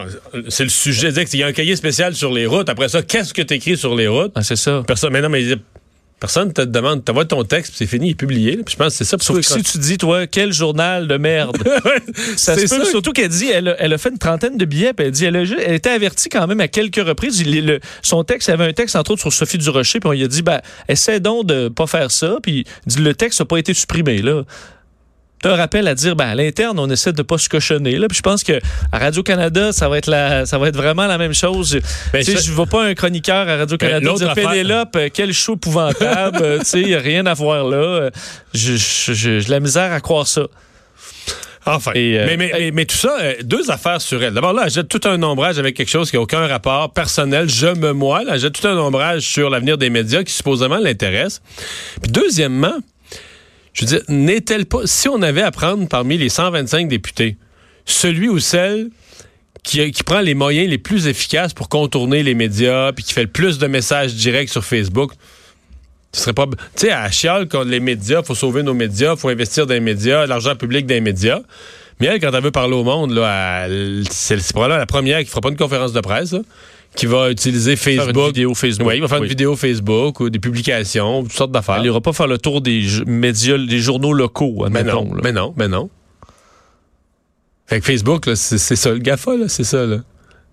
c'est 0.48 0.64
le 0.64 0.70
sujet. 0.70 1.12
Qu'il 1.24 1.40
y 1.40 1.42
a 1.42 1.46
un 1.46 1.52
cahier 1.52 1.76
spécial 1.76 2.14
sur 2.14 2.32
les 2.32 2.46
routes. 2.46 2.68
Après 2.68 2.88
ça, 2.88 3.02
qu'est-ce 3.02 3.32
que 3.34 3.42
t'écris 3.42 3.76
sur 3.76 3.94
les 3.94 4.08
routes? 4.08 4.32
Ah, 4.34 4.42
c'est 4.42 4.56
ça. 4.56 4.82
Personne, 4.86 5.12
mais 5.12 5.20
non, 5.20 5.28
mais 5.28 5.44
personne 6.22 6.52
te 6.52 6.62
demande, 6.62 7.04
t'envoies 7.04 7.24
ton 7.24 7.42
texte, 7.42 7.72
c'est 7.76 7.86
fini, 7.86 8.06
il 8.06 8.10
est 8.12 8.14
publié. 8.14 8.56
Puis 8.58 8.74
je 8.74 8.76
pense 8.76 8.92
que 8.96 8.98
c'est 8.98 9.04
ça. 9.04 9.16
Sauf 9.20 9.36
que 9.36 9.42
si 9.42 9.60
tu 9.62 9.78
dis, 9.78 9.98
toi, 9.98 10.28
quel 10.28 10.52
journal 10.52 11.08
de 11.08 11.16
merde. 11.16 11.56
Ça 12.36 12.54
C'est 12.54 12.68
se 12.68 12.74
peut, 12.76 12.84
ça. 12.84 12.90
surtout 12.90 13.12
qu'elle 13.12 13.28
dit, 13.28 13.48
elle 13.50 13.68
a, 13.68 13.76
elle 13.80 13.92
a 13.92 13.98
fait 13.98 14.10
une 14.10 14.18
trentaine 14.18 14.56
de 14.56 14.64
billets, 14.64 14.92
puis 14.92 15.06
elle 15.06 15.12
dit, 15.12 15.24
elle 15.24 15.36
a, 15.36 15.40
elle 15.42 15.74
était 15.74 15.90
avertie 15.90 16.28
quand 16.28 16.46
même 16.46 16.60
à 16.60 16.68
quelques 16.68 17.04
reprises. 17.04 17.40
Il- 17.40 17.66
le- 17.66 17.80
son 18.02 18.22
texte, 18.22 18.46
il 18.48 18.52
y 18.52 18.54
avait 18.54 18.66
un 18.66 18.72
texte, 18.72 18.94
entre 18.94 19.10
autres, 19.10 19.20
sur 19.22 19.32
Sophie 19.32 19.58
Durocher, 19.58 19.98
puis 19.98 20.08
on 20.08 20.12
lui 20.12 20.22
a 20.22 20.28
dit, 20.28 20.42
ben, 20.42 20.60
essaie 20.88 21.18
donc 21.18 21.46
de 21.46 21.68
pas 21.68 21.88
faire 21.88 22.10
ça, 22.12 22.36
puis 22.42 22.64
dit, 22.86 23.00
le 23.00 23.14
texte 23.14 23.40
n'a 23.40 23.46
pas 23.46 23.58
été 23.58 23.74
supprimé, 23.74 24.22
là. 24.22 24.42
Un 25.44 25.56
rappel 25.56 25.88
à 25.88 25.94
dire, 25.94 26.14
ben, 26.16 26.26
à 26.28 26.34
l'interne, 26.34 26.78
on 26.78 26.88
essaie 26.90 27.12
de 27.12 27.22
pas 27.22 27.38
se 27.38 27.48
cochonner, 27.48 27.96
là. 27.98 28.06
Puis 28.08 28.18
je 28.18 28.22
pense 28.22 28.42
que 28.44 28.60
à 28.92 28.98
Radio-Canada, 28.98 29.72
ça 29.72 29.88
va 29.88 29.98
être 29.98 30.06
la, 30.06 30.46
ça 30.46 30.58
va 30.58 30.68
être 30.68 30.76
vraiment 30.76 31.06
la 31.06 31.18
même 31.18 31.34
chose. 31.34 31.78
Ben, 32.12 32.24
tu 32.24 32.32
sais, 32.36 32.42
je 32.42 32.52
vois 32.52 32.66
pas 32.66 32.84
un 32.84 32.94
chroniqueur 32.94 33.48
à 33.48 33.56
Radio-Canada 33.56 34.08
Ben, 34.10 34.16
dire, 34.16 34.30
affaire- 34.30 34.50
Pénélope, 34.50 34.96
euh, 34.96 35.08
quel 35.12 35.32
show 35.32 35.54
épouvantable, 35.54 36.38
euh, 36.42 36.58
tu 36.60 36.64
sais, 36.66 36.80
y 36.82 36.94
a 36.94 36.98
rien 37.00 37.26
à 37.26 37.34
voir 37.34 37.64
là. 37.64 38.10
Je- 38.54 38.76
je- 38.76 39.12
je- 39.12 39.38
J'ai 39.40 39.46
de 39.46 39.50
la 39.50 39.60
misère 39.60 39.92
à 39.92 40.00
croire 40.00 40.26
ça. 40.26 40.42
Enfin. 41.64 41.92
Et, 41.94 42.18
euh, 42.18 42.24
mais, 42.26 42.36
mais, 42.36 42.50
mais, 42.52 42.70
mais 42.72 42.84
tout 42.86 42.96
ça, 42.96 43.16
deux 43.44 43.70
affaires 43.70 44.00
sur 44.00 44.20
elle. 44.22 44.34
D'abord, 44.34 44.52
là, 44.52 44.62
elle 44.66 44.70
jette 44.72 44.88
tout 44.88 45.00
un 45.04 45.22
ombrage 45.22 45.58
avec 45.60 45.76
quelque 45.76 45.90
chose 45.90 46.10
qui 46.10 46.16
n'a 46.16 46.22
aucun 46.22 46.44
rapport 46.48 46.92
personnel. 46.92 47.48
Je 47.48 47.68
me 47.68 47.92
moi. 47.92 48.24
Là, 48.24 48.32
elle 48.34 48.40
jette 48.40 48.60
tout 48.60 48.66
un 48.66 48.76
ombrage 48.76 49.22
sur 49.22 49.48
l'avenir 49.48 49.78
des 49.78 49.88
médias 49.88 50.24
qui 50.24 50.32
supposément 50.32 50.78
l'intéresse. 50.78 51.40
Puis 52.02 52.10
deuxièmement, 52.10 52.74
je 53.72 53.84
veux 53.84 53.86
dire, 53.86 54.02
n'est-elle 54.08 54.66
pas... 54.66 54.80
Si 54.86 55.08
on 55.08 55.22
avait 55.22 55.42
à 55.42 55.50
prendre 55.50 55.88
parmi 55.88 56.18
les 56.18 56.28
125 56.28 56.88
députés, 56.88 57.36
celui 57.84 58.28
ou 58.28 58.38
celle 58.38 58.90
qui, 59.62 59.90
qui 59.92 60.02
prend 60.02 60.20
les 60.20 60.34
moyens 60.34 60.68
les 60.68 60.78
plus 60.78 61.06
efficaces 61.06 61.54
pour 61.54 61.68
contourner 61.68 62.22
les 62.22 62.34
médias, 62.34 62.92
puis 62.92 63.04
qui 63.04 63.12
fait 63.12 63.22
le 63.22 63.30
plus 63.30 63.58
de 63.58 63.66
messages 63.66 64.14
directs 64.14 64.50
sur 64.50 64.64
Facebook, 64.64 65.12
ce 66.12 66.22
serait 66.22 66.34
pas. 66.34 66.46
Tu 66.46 66.86
sais, 66.86 66.92
à 66.92 67.10
chiale 67.10 67.48
contre 67.48 67.70
les 67.70 67.80
médias, 67.80 68.22
faut 68.22 68.34
sauver 68.34 68.62
nos 68.62 68.74
médias, 68.74 69.16
faut 69.16 69.28
investir 69.28 69.66
dans 69.66 69.74
les 69.74 69.80
médias, 69.80 70.26
l'argent 70.26 70.54
public 70.56 70.86
dans 70.86 70.94
les 70.94 71.00
médias. 71.00 71.40
Mais 72.00 72.08
elle, 72.08 72.20
quand 72.20 72.32
elle 72.32 72.42
veut 72.42 72.50
parler 72.50 72.74
au 72.74 72.84
monde, 72.84 73.12
c'est 74.10 74.52
probablement 74.52 74.78
la 74.78 74.86
première 74.86 75.20
qui 75.20 75.26
fera 75.26 75.40
pas 75.40 75.48
une 75.48 75.56
conférence 75.56 75.92
de 75.92 76.00
presse, 76.00 76.34
qui 76.96 77.06
va 77.06 77.30
utiliser 77.30 77.76
Faire 77.76 78.04
Facebook. 78.04 78.16
une 78.22 78.26
vidéo 78.28 78.54
Facebook. 78.54 78.88
Oui, 78.88 78.96
il 78.96 79.00
va 79.00 79.08
faire 79.08 79.20
Oui. 79.20 79.26
une 79.26 79.30
vidéo 79.30 79.56
Facebook 79.56 80.20
ou 80.20 80.28
des 80.30 80.38
publications, 80.38 81.22
toutes 81.22 81.32
sortes 81.32 81.52
d'affaires. 81.52 81.76
Elle 81.76 81.82
n'ira 81.82 82.00
pas 82.00 82.12
faire 82.12 82.26
le 82.26 82.38
tour 82.38 82.60
des 82.60 82.86
médias, 83.06 83.56
des 83.58 83.78
journaux 83.78 84.12
locaux, 84.12 84.66
Mais 84.70 84.82
non, 84.84 85.04
là. 85.14 85.20
mais 85.24 85.32
non, 85.32 85.54
mais 85.56 85.68
non. 85.68 85.88
Fait 87.66 87.80
que 87.80 87.86
Facebook, 87.86 88.28
c'est 88.34 88.58
ça 88.58 88.90
le 88.90 88.98
GAFA, 88.98 89.32
c'est 89.48 89.64
ça, 89.64 89.86
là. 89.86 89.98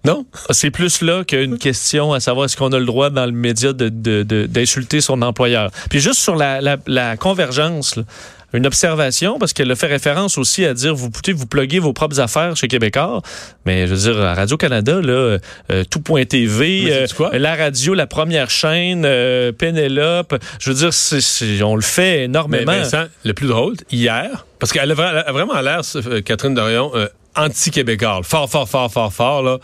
Non? 0.06 0.26
Ah, 0.48 0.54
C'est 0.54 0.72
plus 0.72 1.02
là 1.02 1.26
qu'une 1.26 1.58
question 1.58 2.14
à 2.14 2.22
savoir 2.22 2.46
est-ce 2.46 2.56
qu'on 2.56 2.72
a 2.72 2.80
le 2.80 2.86
droit 2.86 3.10
dans 3.10 3.26
le 3.26 3.34
média 3.34 3.74
de- 3.74 3.90
de- 3.90 4.24
de- 4.24 4.46
d'insulter 4.46 5.02
son 5.02 5.22
employeur. 5.22 5.72
Puis 5.90 6.00
juste 6.00 6.22
sur 6.22 6.38
la, 6.38 6.62
la- 6.62 6.78
la 6.88 7.18
convergence, 7.18 7.98
là, 7.98 8.04
une 8.54 8.66
observation, 8.66 9.38
parce 9.38 9.54
qu'elle 9.54 9.72
a 9.72 9.76
fait 9.76 9.88
référence 9.88 10.38
aussi 10.38 10.66
à 10.66 10.74
dire 10.74 10.96
vous 10.96 11.10
pouvez 11.10 11.34
vous 11.34 11.46
pluguer 11.46 11.80
vos 11.80 11.94
propres 11.94 12.20
affaires 12.20 12.56
chez 12.56 12.68
Québécois, 12.68 13.22
mais 13.66 13.88
je 13.88 13.94
veux 13.94 14.12
dire, 14.12 14.22
à 14.22 14.34
Radio-Canada, 14.34 15.02
là, 15.02 15.38
euh, 15.72 15.84
tout.tv, 15.90 16.88
euh, 16.92 17.08
la 17.34 17.56
radio, 17.56 17.94
la 17.94 18.08
première 18.08 18.50
chaîne, 18.50 19.04
euh, 19.06 19.52
Pénélope, 19.52 20.36
je 20.60 20.72
veux 20.72 20.76
dire, 20.76 21.66
on 21.68 21.76
le 21.76 21.82
fait 21.82 22.18
Mais 22.18 22.24
énormément. 22.26 22.72
Vincent, 22.72 23.06
le 23.24 23.34
plus 23.34 23.48
drôle, 23.48 23.76
hier, 23.92 24.46
parce 24.60 24.72
qu'elle 24.72 24.92
a, 24.92 25.32
vraiment 25.32 25.60
l'air, 25.62 25.82
euh, 25.96 26.22
Catherine 26.22 26.54
Dorion, 26.54 26.92
anti-québécois. 27.36 28.22
Fort, 28.24 28.50
fort, 28.50 28.68
fort, 28.68 28.92
fort, 28.92 29.14
fort. 29.14 29.44
Là. 29.44 29.60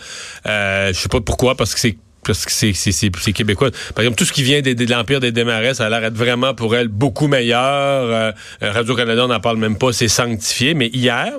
Je 0.92 0.98
sais 0.98 1.10
pas 1.10 1.22
pourquoi, 1.22 1.56
parce 1.56 1.74
que 1.74 1.80
c'est 1.80 1.98
parce 2.26 2.46
que 2.46 2.52
c'est, 2.52 3.34
québécois. 3.34 3.70
Par 3.94 4.04
exemple, 4.04 4.18
tout 4.18 4.26
ce 4.26 4.34
qui 4.34 4.44
vient 4.44 4.62
des- 4.62 4.76
de 4.76 4.92
l'Empire 4.92 5.20
des 5.20 5.32
Démarrais, 5.32 5.74
ça 5.74 5.86
a 5.86 5.90
l'air 5.90 6.02
d'être 6.02 6.16
vraiment 6.18 6.54
pour 6.54 6.76
elle 6.76 6.88
beaucoup 6.88 7.28
meilleur. 7.28 7.60
Euh, 7.62 8.32
Radio-Canada, 8.62 9.26
on 9.26 9.28
n'en 9.30 9.40
parle 9.40 9.58
même 9.58 9.78
pas, 9.78 9.94
c'est 9.94 10.08
sanctifié. 10.08 10.74
Mais 10.74 10.88
hier, 10.88 11.32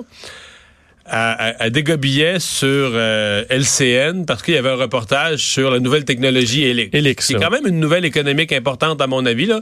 elle 1.09 1.71
dégobillait 1.71 2.39
sur 2.39 2.67
euh, 2.93 3.45
LCN 3.49 4.25
parce 4.25 4.43
qu'il 4.43 4.55
y 4.55 4.57
avait 4.57 4.69
un 4.69 4.75
reportage 4.75 5.39
sur 5.39 5.71
la 5.71 5.79
nouvelle 5.79 6.03
technologie 6.03 6.63
Helix. 6.65 7.25
C'est 7.25 7.35
quand 7.35 7.49
même 7.49 7.65
une 7.65 7.79
nouvelle 7.79 8.03
économique 8.05 8.51
importante, 8.51 9.01
à 9.01 9.07
mon 9.07 9.25
avis. 9.25 9.45
Là. 9.45 9.61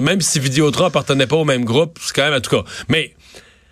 Même 0.00 0.20
si 0.22 0.40
Vidéotron 0.40 0.86
appartenait 0.86 1.26
pas 1.26 1.36
au 1.36 1.44
même 1.44 1.64
groupe, 1.64 1.98
c'est 2.00 2.14
quand 2.14 2.24
même, 2.24 2.34
en 2.34 2.40
tout 2.40 2.50
cas. 2.50 2.64
Mais, 2.88 3.14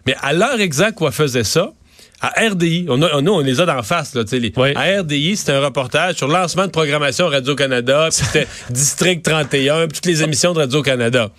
mais 0.07 0.15
à 0.21 0.33
l'heure 0.35 0.61
exacte 0.61 1.01
où 1.01 1.07
elle 1.07 1.13
faisait 1.13 1.45
ça, 1.45 1.73
à 2.21 2.33
RDI, 2.49 2.87
on, 2.89 3.01
a, 3.03 3.21
nous, 3.21 3.33
on 3.33 3.41
les 3.41 3.61
a 3.61 3.67
d'en 3.67 3.83
face. 3.83 4.15
Là, 4.15 4.23
les- 4.33 4.53
Oui. 4.57 4.73
À 4.75 5.01
RDI, 5.01 5.37
c'était 5.37 5.53
un 5.53 5.61
reportage 5.61 6.15
sur 6.17 6.27
le 6.29 6.33
lancement 6.35 6.67
de 6.67 6.71
programmation 6.71 7.27
Radio-Canada, 7.29 8.09
puis 8.11 8.25
c'était 8.25 8.47
District 8.71 9.23
31, 9.23 9.89
puis 9.89 9.97
toutes 9.97 10.07
les 10.07 10.23
émissions 10.23 10.53
de 10.55 10.61
Radio-Canada. 10.61 11.31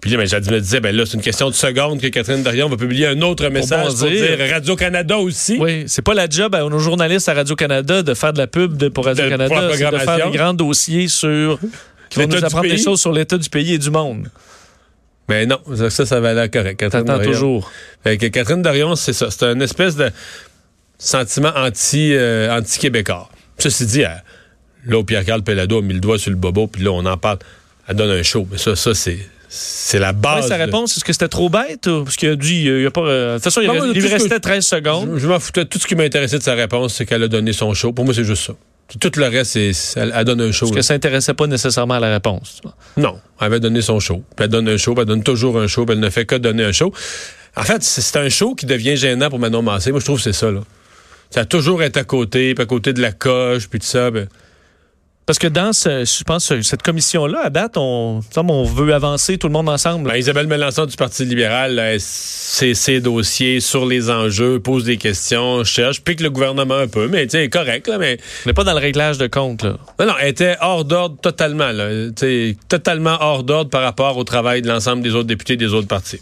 Puis 0.00 0.10
là, 0.10 0.16
ben, 0.16 0.26
je 0.26 0.36
me 0.50 0.60
disais, 0.60 0.80
ben 0.80 0.96
là, 0.96 1.04
c'est 1.04 1.14
une 1.14 1.22
question 1.22 1.50
de 1.50 1.54
seconde 1.54 2.00
que 2.00 2.06
Catherine 2.06 2.42
Dorion 2.42 2.68
va 2.70 2.76
publier 2.78 3.06
un 3.06 3.20
autre 3.20 3.46
message 3.48 3.84
pour 3.86 3.94
dire 4.08 4.38
Radio-Canada 4.50 5.18
aussi. 5.18 5.58
Oui, 5.60 5.84
c'est 5.88 6.00
pas 6.02 6.14
la 6.14 6.26
job 6.28 6.54
à 6.54 6.60
nos 6.60 6.78
journalistes 6.78 7.28
à 7.28 7.34
Radio-Canada 7.34 8.02
de 8.02 8.14
faire 8.14 8.32
de 8.32 8.38
la 8.38 8.46
pub 8.46 8.78
de- 8.78 8.88
pour 8.88 9.04
Radio-Canada, 9.04 9.54
c'est 9.72 9.90
de 9.90 9.98
faire 9.98 10.30
des 10.30 10.36
grands 10.38 10.54
dossiers 10.54 11.06
sur 11.08 11.58
qui 12.08 12.18
vont 12.18 12.26
nous 12.28 12.44
apprendre 12.44 12.68
des 12.68 12.78
choses 12.82 13.00
sur 13.00 13.12
l'état 13.12 13.36
du 13.36 13.48
pays 13.50 13.74
et 13.74 13.78
du 13.78 13.90
monde. 13.90 14.28
Mais 15.30 15.46
non, 15.46 15.58
ça, 15.88 16.04
ça, 16.04 16.20
va 16.20 16.34
l'air 16.34 16.50
correct. 16.50 16.78
Catherine 16.78 17.04
T'attends 17.04 17.16
Dorion. 17.18 17.32
toujours. 17.32 17.72
Fait 18.04 18.18
que 18.18 18.26
Catherine 18.26 18.60
Dorion, 18.62 18.94
c'est 18.96 19.12
ça. 19.14 19.30
C'est 19.30 19.44
une 19.44 19.62
espèce 19.62 19.96
de 19.96 20.10
sentiment 20.98 21.52
anti, 21.56 22.12
euh, 22.14 22.54
anti-québécois. 22.56 23.28
Ceci 23.58 23.86
dit, 23.86 24.00
elle- 24.02 24.22
là 24.86 25.02
Pierre-Carl 25.02 25.42
Pellado 25.42 25.78
a 25.78 25.82
mis 25.82 25.94
le 25.94 26.00
doigt 26.00 26.18
sur 26.18 26.30
le 26.30 26.36
bobo, 26.36 26.66
puis 26.66 26.82
là, 26.82 26.90
on 26.92 27.04
en 27.06 27.16
parle. 27.16 27.38
Elle 27.88 27.96
donne 27.96 28.10
un 28.10 28.22
show. 28.22 28.46
Mais 28.50 28.58
ça, 28.58 28.76
ça 28.76 28.94
c'est 28.94 29.18
C'est 29.52 29.98
la 29.98 30.10
Ouais, 30.10 30.14
base. 30.14 30.46
sa 30.48 30.56
réponse, 30.56 30.96
est-ce 30.96 31.04
que 31.04 31.12
c'était 31.12 31.26
trop 31.26 31.48
bête? 31.48 31.84
Ou, 31.88 32.04
parce 32.04 32.14
qu'il 32.14 32.28
a 32.28 32.36
dit, 32.36 32.62
il 32.66 32.86
a 32.86 32.90
pas, 32.92 33.00
euh, 33.00 33.30
de 33.32 33.34
toute 33.38 33.44
façon, 33.44 33.60
il, 33.62 33.66
Non, 33.66 33.72
reste- 33.72 33.96
il 33.96 34.06
restait 34.06 34.28
que- 34.36 34.40
13 34.40 34.64
secondes. 34.64 35.10
Je, 35.14 35.18
je 35.18 35.26
m'en 35.26 35.40
foutais. 35.40 35.64
Tout 35.64 35.80
ce 35.80 35.88
qui 35.88 35.96
m'intéressait 35.96 36.38
de 36.38 36.42
sa 36.44 36.54
réponse, 36.54 36.94
c'est 36.94 37.04
qu'elle 37.04 37.24
a 37.24 37.28
donné 37.28 37.52
son 37.52 37.74
show. 37.74 37.92
Pour 37.92 38.04
moi, 38.04 38.14
c'est 38.14 38.22
juste 38.24 38.46
ça. 38.46 38.52
Tout 38.98 39.12
le 39.16 39.26
reste, 39.26 39.56
elle, 39.56 40.12
elle 40.14 40.24
donne 40.24 40.40
un 40.40 40.52
show. 40.52 40.66
Parce 40.66 40.72
là. 40.72 40.76
que 40.80 40.82
ça 40.82 40.94
intéressait 40.94 41.34
pas 41.34 41.46
nécessairement 41.46 41.94
à 41.94 42.00
la 42.00 42.10
réponse. 42.10 42.60
Non, 42.96 43.20
elle 43.40 43.46
avait 43.46 43.60
donné 43.60 43.82
son 43.82 44.00
show. 44.00 44.24
Puis 44.34 44.44
elle 44.44 44.50
donne 44.50 44.68
un 44.68 44.76
show, 44.76 44.94
puis 44.94 45.02
elle 45.02 45.08
donne 45.08 45.22
toujours 45.22 45.58
un 45.58 45.66
show, 45.66 45.84
puis 45.86 45.94
elle 45.94 46.00
ne 46.00 46.10
fait 46.10 46.26
que 46.26 46.34
donner 46.34 46.64
un 46.64 46.72
show. 46.72 46.92
En 47.56 47.62
fait, 47.62 47.82
c'est 47.82 48.18
un 48.18 48.28
show 48.28 48.54
qui 48.54 48.66
devient 48.66 48.96
gênant 48.96 49.28
pour 49.28 49.38
Manon 49.38 49.62
Massé. 49.62 49.90
Moi, 49.90 50.00
je 50.00 50.04
trouve 50.04 50.18
que 50.18 50.24
c'est 50.24 50.32
ça, 50.32 50.50
là. 50.50 50.60
Ça 51.30 51.40
a 51.40 51.44
toujours 51.44 51.82
été 51.82 52.00
à 52.00 52.04
côté, 52.04 52.54
puis 52.54 52.62
à 52.62 52.66
côté 52.66 52.92
de 52.92 53.00
la 53.00 53.12
coche, 53.12 53.68
puis 53.68 53.78
tout 53.78 53.86
ça. 53.86 54.10
Parce 55.26 55.38
que 55.38 55.46
dans 55.46 55.72
ce, 55.72 56.04
je 56.04 56.24
pense, 56.24 56.44
ce- 56.46 56.60
cette 56.62 56.82
commission-là, 56.82 57.42
à 57.44 57.50
date, 57.50 57.76
on, 57.76 58.20
on 58.36 58.64
veut 58.64 58.92
avancer 58.92 59.38
tout 59.38 59.46
le 59.46 59.52
monde 59.52 59.68
ensemble. 59.68 60.08
ben, 60.08 60.16
Isabelle 60.16 60.48
Melançon 60.48 60.86
du 60.86 60.96
Parti 60.96 61.24
libéral, 61.24 61.78
elle 61.78 62.00
c'est 62.00 62.74
ses 62.74 63.00
dossiers 63.00 63.60
sur 63.60 63.86
les 63.86 64.10
enjeux, 64.10 64.58
pose 64.58 64.82
des 64.84 64.96
questions, 64.96 65.62
cherche, 65.62 66.00
pique 66.02 66.20
le 66.20 66.30
gouvernement 66.30 66.74
un 66.78 66.88
peu, 66.88 67.06
mais 67.06 67.28
sais, 67.28 67.48
correct, 67.48 67.86
là, 67.86 67.98
mais 67.98 68.18
On 68.44 68.48
n'est 68.48 68.54
pas 68.54 68.64
dans 68.64 68.72
le 68.72 68.80
réglage 68.80 69.18
de 69.18 69.28
compte, 69.28 69.62
là. 69.62 69.76
Non, 70.00 70.06
non, 70.06 70.14
elle 70.20 70.30
était 70.30 70.56
hors 70.60 70.84
d'ordre 70.84 71.16
totalement, 71.20 71.70
là. 71.70 71.88
Totalement 72.68 73.16
hors 73.20 73.44
d'ordre 73.44 73.70
par 73.70 73.82
rapport 73.82 74.16
au 74.16 74.24
travail 74.24 74.62
de 74.62 74.68
l'ensemble 74.68 75.02
des 75.02 75.14
autres 75.14 75.28
députés 75.28 75.56
des 75.56 75.72
autres 75.74 75.86
partis. 75.88 76.20